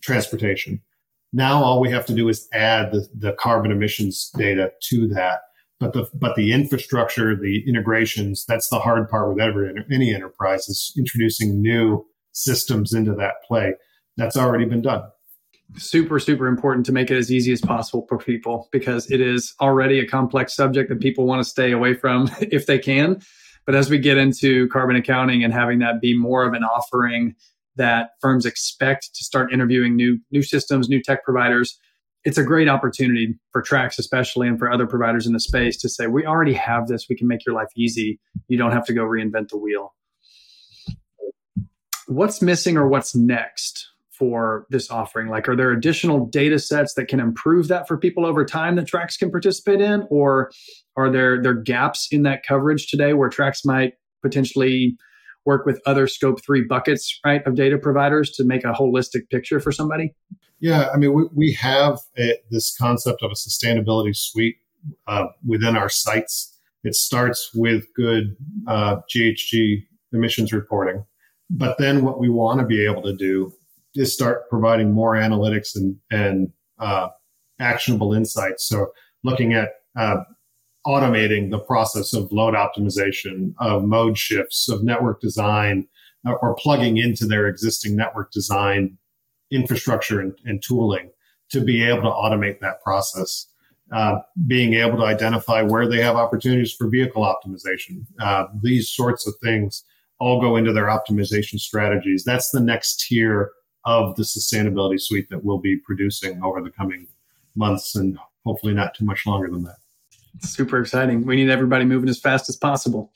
transportation. 0.03 0.80
Now 1.32 1.62
all 1.62 1.80
we 1.80 1.90
have 1.90 2.06
to 2.06 2.14
do 2.14 2.28
is 2.28 2.49
add 2.52 2.93
the, 2.93 3.06
the 3.16 3.32
carbon 3.34 3.71
emissions 3.71 4.30
data 4.36 4.73
to 4.88 5.08
that 5.08 5.40
but 5.80 5.95
the 5.95 6.08
but 6.14 6.36
the 6.36 6.52
infrastructure, 6.52 7.34
the 7.34 7.64
integrations, 7.66 8.45
that's 8.47 8.69
the 8.69 8.78
hard 8.78 9.08
part 9.08 9.30
with 9.30 9.40
every 9.40 9.73
any 9.90 10.14
enterprise 10.14 10.69
is 10.69 10.93
introducing 10.97 11.60
new 11.60 12.06
systems 12.32 12.93
into 12.93 13.14
that 13.14 13.36
play. 13.49 13.75
That's 14.16 14.36
already 14.36 14.66
been 14.66 14.82
done. 14.82 15.02
Super, 15.76 16.19
super 16.19 16.47
important 16.49 16.84
to 16.86 16.93
make 16.93 17.10
it 17.10 17.16
as 17.16 17.32
easy 17.32 17.52
as 17.52 17.60
possible 17.60 18.04
for 18.08 18.19
people 18.19 18.69
because 18.73 19.10
it 19.10 19.21
is 19.21 19.54
already 19.60 20.00
a 20.00 20.06
complex 20.06 20.54
subject 20.54 20.90
that 20.90 21.00
people 21.00 21.26
want 21.26 21.43
to 21.43 21.49
stay 21.49 21.73
away 21.73 21.95
from 21.95 22.30
if 22.40 22.66
they 22.66 22.78
can. 22.78 23.21
But 23.64 23.75
as 23.75 23.88
we 23.88 23.99
get 23.99 24.19
into 24.19 24.69
carbon 24.69 24.97
accounting 24.97 25.45
and 25.45 25.52
having 25.52 25.78
that 25.78 26.00
be 26.00 26.16
more 26.16 26.45
of 26.45 26.54
an 26.54 26.64
offering 26.64 27.34
that 27.80 28.10
firms 28.21 28.45
expect 28.45 29.14
to 29.14 29.25
start 29.25 29.52
interviewing 29.52 29.97
new 29.97 30.19
new 30.30 30.43
systems, 30.43 30.88
new 30.88 31.02
tech 31.02 31.25
providers, 31.25 31.78
it's 32.25 32.36
a 32.36 32.45
great 32.45 32.69
opportunity 32.69 33.38
for 33.50 33.62
Trax, 33.62 33.99
especially, 33.99 34.47
and 34.47 34.58
for 34.58 34.71
other 34.71 34.86
providers 34.86 35.26
in 35.26 35.32
the 35.32 35.40
space 35.40 35.78
to 35.78 35.88
say, 35.88 36.06
we 36.06 36.26
already 36.26 36.52
have 36.52 36.86
this. 36.86 37.06
We 37.08 37.16
can 37.16 37.26
make 37.26 37.47
your 37.47 37.54
life 37.54 37.71
easy. 37.75 38.21
You 38.49 38.58
don't 38.58 38.73
have 38.73 38.84
to 38.86 38.93
go 38.93 39.02
reinvent 39.02 39.49
the 39.49 39.56
wheel. 39.56 39.95
What's 42.06 42.43
missing 42.43 42.76
or 42.76 42.86
what's 42.86 43.14
next 43.14 43.88
for 44.10 44.66
this 44.69 44.90
offering? 44.90 45.28
Like, 45.28 45.49
are 45.49 45.56
there 45.56 45.71
additional 45.71 46.26
data 46.26 46.58
sets 46.58 46.93
that 46.95 47.08
can 47.08 47.21
improve 47.21 47.69
that 47.69 47.88
for 47.88 47.97
people 47.97 48.26
over 48.26 48.45
time 48.45 48.76
that 48.76 48.86
Trax 48.86 49.19
can 49.19 49.30
participate 49.30 49.80
in? 49.80 50.06
Or 50.10 50.50
are 50.97 51.10
there, 51.10 51.40
there 51.43 51.54
gaps 51.54 52.08
in 52.12 52.25
that 52.25 52.45
coverage 52.47 52.88
today 52.88 53.14
where 53.14 53.30
Trax 53.30 53.64
might 53.64 53.95
potentially 54.21 54.99
work 55.47 55.67
with 55.67 55.81
other 55.87 56.07
scope 56.07 56.43
three 56.45 56.63
buckets, 56.63 57.19
right, 57.25 57.47
of 57.47 57.55
data 57.55 57.79
providers 57.79 58.31
to 58.33 58.45
make 58.45 58.65
a 58.65 58.73
holistic 58.73 59.29
picture 59.31 59.61
for 59.61 59.73
somebody? 59.73 60.15
Yeah, 60.61 60.89
I 60.93 60.99
mean, 60.99 61.15
we, 61.15 61.25
we 61.35 61.53
have 61.55 61.99
a, 62.19 62.35
this 62.50 62.76
concept 62.76 63.23
of 63.23 63.31
a 63.31 63.35
sustainability 63.35 64.15
suite 64.15 64.57
uh, 65.07 65.26
within 65.47 65.76
our 65.76 65.89
sights. 65.89 66.59
It 66.85 66.95
starts 66.95 67.50
with 67.55 67.85
good 67.95 68.37
uh, 68.67 68.97
GHG 69.15 69.85
emissions 70.13 70.53
reporting. 70.53 71.05
But 71.49 71.79
then 71.79 72.05
what 72.05 72.21
we 72.21 72.29
want 72.29 72.61
to 72.61 72.67
be 72.67 72.85
able 72.85 73.03
to 73.03 73.15
do 73.15 73.53
is 73.95 74.15
start 74.15 74.49
providing 74.49 74.93
more 74.93 75.15
analytics 75.15 75.75
and, 75.75 75.97
and 76.11 76.53
uh, 76.79 77.09
actionable 77.59 78.15
insights. 78.15 78.69
So 78.69 78.93
looking 79.25 79.53
at 79.53 79.71
uh, 79.99 80.19
automating 80.86 81.50
the 81.50 81.58
process 81.58 82.12
of 82.12 82.32
load 82.32 82.54
optimization, 82.54 83.54
of 83.58 83.84
mode 83.84 84.16
shifts, 84.16 84.69
of 84.69 84.82
network 84.82 85.21
design, 85.21 85.86
uh, 86.26 86.32
or 86.43 86.54
plugging 86.54 86.97
into 86.97 87.26
their 87.26 87.47
existing 87.47 87.97
network 87.97 88.30
design 88.32 88.97
infrastructure 89.50 90.21
and, 90.21 90.34
and 90.45 90.62
tooling 90.62 91.10
to 91.50 91.60
be 91.60 91.82
able 91.82 92.02
to 92.02 92.08
automate 92.08 92.60
that 92.60 92.82
process. 92.82 93.47
Uh, 93.93 94.21
being 94.47 94.75
able 94.75 94.97
to 94.97 95.04
identify 95.04 95.62
where 95.62 95.88
they 95.88 96.00
have 96.00 96.14
opportunities 96.14 96.73
for 96.73 96.88
vehicle 96.88 97.25
optimization. 97.25 98.04
Uh, 98.21 98.47
these 98.62 98.88
sorts 98.88 99.26
of 99.26 99.34
things 99.43 99.84
all 100.21 100.40
go 100.40 100.54
into 100.54 100.73
their 100.73 100.86
optimization 100.86 101.58
strategies. 101.58 102.23
That's 102.23 102.50
the 102.50 102.60
next 102.60 103.00
tier 103.00 103.50
of 103.84 104.14
the 104.14 104.23
sustainability 104.23 105.00
suite 105.00 105.28
that 105.30 105.45
we'll 105.45 105.58
be 105.58 105.76
producing 105.76 106.40
over 106.40 106.62
the 106.62 106.71
coming 106.71 107.08
months 107.56 107.97
and 107.97 108.16
hopefully 108.45 108.75
not 108.75 108.95
too 108.95 109.04
much 109.04 109.26
longer 109.26 109.50
than 109.50 109.64
that. 109.64 109.79
Super 110.40 110.80
exciting. 110.80 111.26
We 111.26 111.36
need 111.36 111.50
everybody 111.50 111.84
moving 111.84 112.08
as 112.08 112.21
fast 112.21 112.49
as 112.49 112.56
possible. 112.56 113.12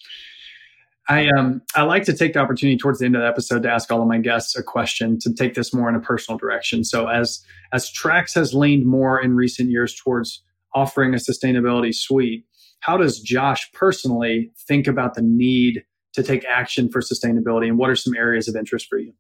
I 1.09 1.29
um 1.29 1.61
I 1.75 1.83
like 1.83 2.05
to 2.05 2.15
take 2.15 2.33
the 2.33 2.39
opportunity 2.39 2.79
towards 2.79 2.99
the 2.99 3.07
end 3.07 3.15
of 3.15 3.23
the 3.23 3.29
episode 3.29 3.63
to 3.65 3.71
ask 3.71 3.91
all 3.93 4.01
of 4.01 4.09
my 4.09 4.19
guests 4.19 4.57
a 4.57 4.63
question 4.63 5.19
to 5.21 5.33
take 5.35 5.55
this 5.55 5.75
more 5.75 5.89
in 5.89 5.95
a 5.95 6.01
personal 6.01 6.39
direction. 6.39 6.83
So 6.85 7.09
as 7.09 7.45
as 7.73 7.91
Trax 7.91 8.35
has 8.35 8.55
leaned 8.55 8.87
more 8.87 9.21
in 9.21 9.35
recent 9.35 9.71
years 9.71 9.95
towards 9.95 10.43
offering 10.75 11.15
a 11.15 11.19
sustainability 11.19 11.95
suite, 11.95 12.47
how 12.81 12.97
does 12.97 13.21
Josh 13.21 13.71
personally 13.73 14.51
think 14.67 14.87
about 14.87 15.15
the 15.15 15.23
need 15.23 15.85
to 16.15 16.23
take 16.23 16.45
action 16.45 16.89
for 16.89 17.01
sustainability 17.01 17.69
and 17.69 17.79
what 17.79 17.91
are 17.91 17.97
some 17.97 18.15
areas 18.15 18.49
of 18.49 18.57
interest 18.57 18.87
for 18.89 18.99
you? 18.99 19.13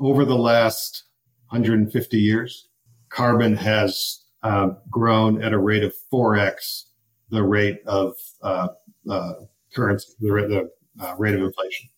Over 0.00 0.24
the 0.24 0.36
last 0.36 1.04
150 1.50 2.16
years, 2.16 2.68
carbon 3.10 3.56
has 3.56 4.22
uh, 4.42 4.70
grown 4.90 5.42
at 5.42 5.52
a 5.52 5.58
rate 5.58 5.84
of 5.84 5.94
4x 6.12 6.84
the 7.32 7.42
rate 7.42 7.82
of 7.86 8.14
uh, 8.42 8.68
uh, 9.10 9.32
currency, 9.74 10.12
the, 10.20 10.28
the 10.28 11.04
uh, 11.04 11.14
rate 11.16 11.34
of 11.34 11.40
inflation 11.40 11.88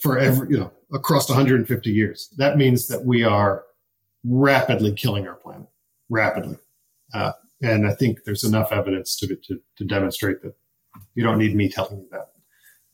for 0.00 0.18
every, 0.18 0.48
you 0.50 0.58
know, 0.58 0.70
across 0.92 1.28
150 1.28 1.90
years. 1.90 2.32
That 2.36 2.56
means 2.56 2.86
that 2.88 3.04
we 3.04 3.24
are 3.24 3.64
rapidly 4.24 4.92
killing 4.92 5.26
our 5.26 5.34
planet, 5.34 5.66
rapidly. 6.08 6.58
Uh, 7.12 7.32
and 7.62 7.86
I 7.86 7.94
think 7.94 8.24
there's 8.24 8.44
enough 8.44 8.72
evidence 8.72 9.16
to, 9.16 9.34
to, 9.34 9.60
to, 9.76 9.84
demonstrate 9.84 10.42
that 10.42 10.54
you 11.14 11.22
don't 11.22 11.38
need 11.38 11.54
me 11.54 11.68
telling 11.68 11.98
you 11.98 12.08
that. 12.10 12.32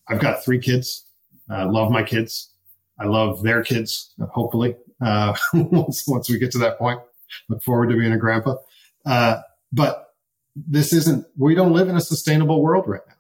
I've 0.09 0.21
got 0.21 0.45
three 0.45 0.59
kids. 0.59 1.05
I 1.51 1.65
love 1.65 1.91
my 1.91 2.03
kids. 2.03 2.51
I 2.99 3.05
love 3.05 3.43
their 3.43 3.63
kids, 3.63 4.15
hopefully, 4.31 4.75
uh, 5.01 5.35
once, 5.55 6.07
once 6.09 6.29
we 6.29 6.39
get 6.39 6.51
to 6.53 6.59
that 6.59 6.79
point. 6.79 7.01
Look 7.49 7.63
forward 7.63 7.91
to 7.91 7.97
being 7.97 8.13
a 8.13 8.19
grandpa. 8.19 8.57
Uh, 9.07 9.41
but 9.73 10.08
this 10.67 10.93
isn't, 10.93 11.27
we 11.37 11.55
don't 11.55 11.73
live 11.73 11.89
in 11.89 11.97
a 11.97 12.01
sustainable 12.01 12.63
world 12.63 12.85
right 12.87 13.03
now. 13.07 13.15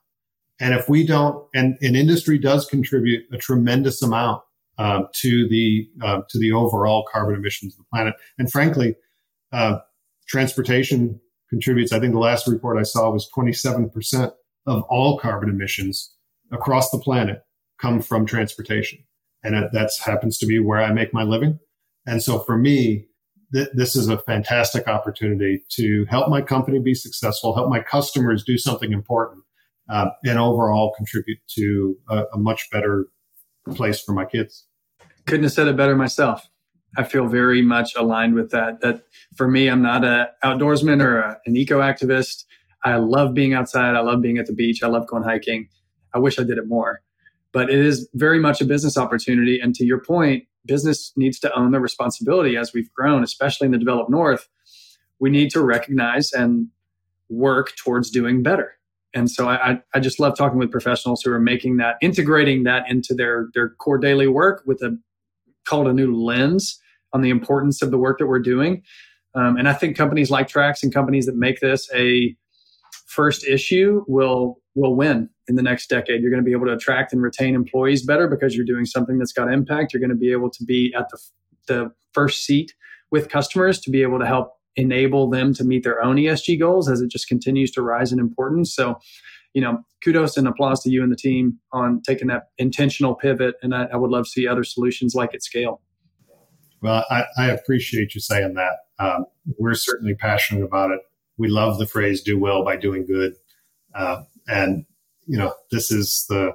And 0.61 0.74
if 0.74 0.88
we 0.88 1.07
don't, 1.07 1.46
and, 1.55 1.77
and 1.81 1.96
industry 1.96 2.38
does 2.38 2.66
contribute 2.66 3.27
a 3.33 3.38
tremendous 3.38 4.03
amount 4.03 4.42
uh, 4.79 5.03
to 5.12 5.48
the 5.48 5.88
uh, 6.03 6.20
to 6.29 6.38
the 6.38 6.53
overall 6.53 7.05
carbon 7.11 7.35
emissions 7.35 7.74
of 7.74 7.79
the 7.79 7.85
planet. 7.92 8.14
And 8.38 8.51
frankly, 8.51 8.96
uh, 9.53 9.79
transportation 10.29 11.20
contributes. 11.51 11.92
I 11.92 12.01
think 12.01 12.12
the 12.12 12.20
last 12.20 12.46
report 12.46 12.79
I 12.79 12.85
saw 12.85 13.11
was 13.11 13.29
27 13.35 13.90
percent 13.90 14.33
of 14.66 14.83
all 14.85 15.18
carbon 15.18 15.48
emissions 15.48 16.12
across 16.53 16.90
the 16.90 16.98
planet 16.98 17.42
come 17.81 18.01
from 18.01 18.24
transportation, 18.24 19.01
and 19.42 19.55
that 19.72 19.90
happens 20.05 20.38
to 20.38 20.46
be 20.46 20.59
where 20.59 20.81
I 20.81 20.92
make 20.92 21.12
my 21.12 21.24
living. 21.24 21.59
And 22.07 22.22
so 22.22 22.38
for 22.38 22.57
me, 22.57 23.07
th- 23.52 23.68
this 23.74 23.96
is 23.96 24.08
a 24.08 24.18
fantastic 24.18 24.88
opportunity 24.88 25.64
to 25.70 26.04
help 26.08 26.28
my 26.28 26.42
company 26.42 26.78
be 26.78 26.94
successful, 26.94 27.54
help 27.54 27.68
my 27.68 27.80
customers 27.80 28.44
do 28.44 28.58
something 28.58 28.92
important, 28.92 29.42
uh, 29.88 30.11
and 30.24 30.38
overall 30.38 30.92
contribute 30.96 31.38
to 31.48 31.96
a, 32.08 32.24
a 32.34 32.38
much 32.38 32.68
better 32.70 33.06
place 33.74 34.00
for 34.00 34.12
my 34.12 34.24
kids. 34.24 34.66
Couldn't 35.26 35.44
have 35.44 35.52
said 35.52 35.68
it 35.68 35.76
better 35.76 35.96
myself. 35.96 36.48
I 36.96 37.04
feel 37.04 37.26
very 37.26 37.61
much 37.62 37.94
aligned 37.96 38.34
with 38.34 38.50
that. 38.50 38.80
That 38.80 39.02
for 39.37 39.48
me, 39.48 39.68
I'm 39.68 39.82
not 39.82 40.04
a 40.04 40.30
outdoorsman 40.42 41.02
or 41.02 41.18
a, 41.18 41.38
an 41.44 41.56
eco 41.56 41.80
activist. 41.80 42.44
I 42.84 42.96
love 42.96 43.34
being 43.34 43.54
outside. 43.54 43.94
I 43.94 44.00
love 44.00 44.22
being 44.22 44.38
at 44.38 44.46
the 44.46 44.54
beach. 44.54 44.82
I 44.82 44.87
love 44.87 45.06
going 45.06 45.22
hiking. 45.22 45.68
I 46.14 46.18
wish 46.18 46.38
I 46.38 46.44
did 46.44 46.56
it 46.56 46.66
more, 46.66 47.02
but 47.52 47.68
it 47.68 47.78
is 47.78 48.08
very 48.14 48.38
much 48.38 48.62
a 48.62 48.64
business 48.64 48.96
opportunity. 48.96 49.61
And 49.61 49.74
to 49.74 49.84
your 49.84 50.00
point, 50.00 50.44
business 50.66 51.12
needs 51.16 51.38
to 51.40 51.58
own 51.58 51.70
the 51.72 51.80
responsibility 51.80 52.56
as 52.56 52.72
we've 52.72 52.92
grown, 52.92 53.22
especially 53.22 53.66
in 53.66 53.72
the 53.72 53.78
developed 53.78 54.10
north. 54.10 54.48
We 55.20 55.30
need 55.30 55.50
to 55.50 55.62
recognize 55.62 56.32
and 56.32 56.68
work 57.28 57.74
towards 57.76 58.10
doing 58.10 58.42
better. 58.42 58.74
And 59.14 59.30
so 59.30 59.48
I, 59.48 59.80
I 59.94 60.00
just 60.00 60.20
love 60.20 60.36
talking 60.36 60.58
with 60.58 60.70
professionals 60.70 61.22
who 61.22 61.32
are 61.32 61.40
making 61.40 61.78
that, 61.78 61.96
integrating 62.02 62.64
that 62.64 62.84
into 62.90 63.14
their, 63.14 63.48
their 63.54 63.70
core 63.70 63.98
daily 63.98 64.28
work 64.28 64.62
with 64.66 64.82
a 64.82 64.98
called 65.66 65.86
a 65.86 65.92
new 65.92 66.14
lens 66.14 66.80
on 67.12 67.20
the 67.20 67.30
importance 67.30 67.82
of 67.82 67.90
the 67.90 67.98
work 67.98 68.18
that 68.18 68.26
we're 68.26 68.38
doing. 68.38 68.82
Um, 69.34 69.56
and 69.56 69.68
I 69.68 69.72
think 69.72 69.96
companies 69.96 70.30
like 70.30 70.48
Trax 70.48 70.82
and 70.82 70.92
companies 70.92 71.26
that 71.26 71.36
make 71.36 71.60
this 71.60 71.88
a 71.94 72.34
first 73.08 73.44
issue 73.44 74.04
will 74.06 74.60
will 74.74 74.94
win 74.94 75.28
in 75.48 75.56
the 75.56 75.62
next 75.62 75.88
decade. 75.88 76.22
You're 76.22 76.30
going 76.30 76.42
to 76.42 76.46
be 76.46 76.52
able 76.52 76.66
to 76.66 76.74
attract 76.74 77.12
and 77.12 77.20
retain 77.20 77.54
employees 77.54 78.04
better 78.04 78.28
because 78.28 78.54
you're 78.54 78.66
doing 78.66 78.84
something 78.84 79.18
that's 79.18 79.32
got 79.32 79.52
impact. 79.52 79.92
You're 79.92 80.00
going 80.00 80.10
to 80.10 80.16
be 80.16 80.30
able 80.30 80.50
to 80.50 80.64
be 80.64 80.94
at 80.96 81.08
the, 81.08 81.18
the 81.66 81.92
first 82.12 82.44
seat 82.44 82.74
with 83.10 83.28
customers 83.28 83.80
to 83.80 83.90
be 83.90 84.02
able 84.02 84.18
to 84.20 84.26
help 84.26 84.52
enable 84.76 85.28
them 85.28 85.52
to 85.54 85.64
meet 85.64 85.82
their 85.82 86.02
own 86.02 86.16
ESG 86.16 86.60
goals 86.60 86.88
as 86.88 87.00
it 87.00 87.10
just 87.10 87.26
continues 87.26 87.72
to 87.72 87.82
rise 87.82 88.12
in 88.12 88.20
importance. 88.20 88.72
So, 88.72 88.98
you 89.52 89.60
know, 89.60 89.78
kudos 90.04 90.36
and 90.36 90.46
applause 90.46 90.80
to 90.82 90.90
you 90.90 91.02
and 91.02 91.10
the 91.10 91.16
team 91.16 91.58
on 91.72 92.02
taking 92.06 92.28
that 92.28 92.50
intentional 92.58 93.16
pivot. 93.16 93.56
And 93.62 93.74
I, 93.74 93.86
I 93.92 93.96
would 93.96 94.10
love 94.10 94.24
to 94.24 94.30
see 94.30 94.46
other 94.46 94.62
solutions 94.62 95.14
like 95.16 95.34
it 95.34 95.42
scale. 95.42 95.80
Well, 96.80 97.04
I, 97.10 97.24
I 97.36 97.46
appreciate 97.46 98.14
you 98.14 98.20
saying 98.20 98.54
that. 98.54 98.74
Um, 99.00 99.24
we're 99.58 99.74
certainly 99.74 100.14
passionate 100.14 100.64
about 100.64 100.92
it. 100.92 101.00
We 101.38 101.48
love 101.48 101.79
the 101.79 101.87
phrase 101.87 102.22
"do 102.22 102.38
well 102.38 102.64
by 102.64 102.77
doing 102.77 103.07
good," 103.07 103.35
uh, 103.94 104.22
and 104.46 104.85
you 105.27 105.38
know, 105.38 105.55
this 105.70 105.90
is 105.90 106.27
the 106.29 106.53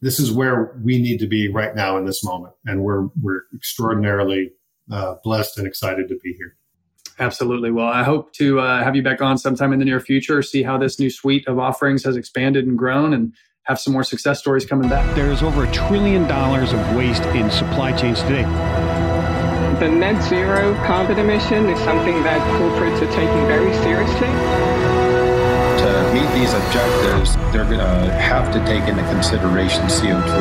this 0.00 0.20
is 0.20 0.30
where 0.30 0.78
we 0.84 1.00
need 1.00 1.18
to 1.18 1.26
be 1.26 1.48
right 1.48 1.74
now 1.74 1.96
in 1.96 2.04
this 2.04 2.22
moment, 2.22 2.54
and 2.64 2.82
we're 2.82 3.08
we're 3.20 3.42
extraordinarily 3.54 4.52
uh, 4.92 5.14
blessed 5.24 5.58
and 5.58 5.66
excited 5.66 6.08
to 6.08 6.16
be 6.22 6.32
here. 6.34 6.56
Absolutely. 7.18 7.70
Well, 7.70 7.86
I 7.86 8.02
hope 8.02 8.32
to 8.34 8.58
uh, 8.58 8.82
have 8.82 8.96
you 8.96 9.02
back 9.02 9.22
on 9.22 9.38
sometime 9.38 9.72
in 9.72 9.78
the 9.78 9.84
near 9.84 10.00
future, 10.00 10.42
see 10.42 10.64
how 10.64 10.76
this 10.76 10.98
new 10.98 11.10
suite 11.10 11.46
of 11.46 11.58
offerings 11.58 12.02
has 12.04 12.16
expanded 12.16 12.66
and 12.66 12.76
grown, 12.76 13.14
and 13.14 13.32
have 13.62 13.78
some 13.78 13.92
more 13.92 14.04
success 14.04 14.40
stories 14.40 14.66
coming 14.66 14.88
back. 14.88 15.14
There 15.14 15.30
is 15.30 15.42
over 15.42 15.64
a 15.64 15.72
trillion 15.72 16.26
dollars 16.26 16.72
of 16.72 16.96
waste 16.96 17.24
in 17.26 17.50
supply 17.50 17.92
chains 17.92 18.20
today. 18.22 19.13
The 19.84 19.90
net 19.90 20.16
zero 20.30 20.72
carbon 20.86 21.18
emission 21.18 21.68
is 21.68 21.78
something 21.80 22.22
that 22.22 22.40
corporates 22.56 23.02
are 23.02 23.12
taking 23.12 23.46
very 23.46 23.70
seriously. 23.84 24.28
To 25.84 26.10
meet 26.14 26.24
these 26.32 26.54
objectives, 26.54 27.36
they're 27.52 27.68
going 27.68 27.84
to 27.84 28.10
have 28.16 28.50
to 28.54 28.64
take 28.64 28.88
into 28.88 29.02
consideration 29.12 29.82
CO2 29.82 30.40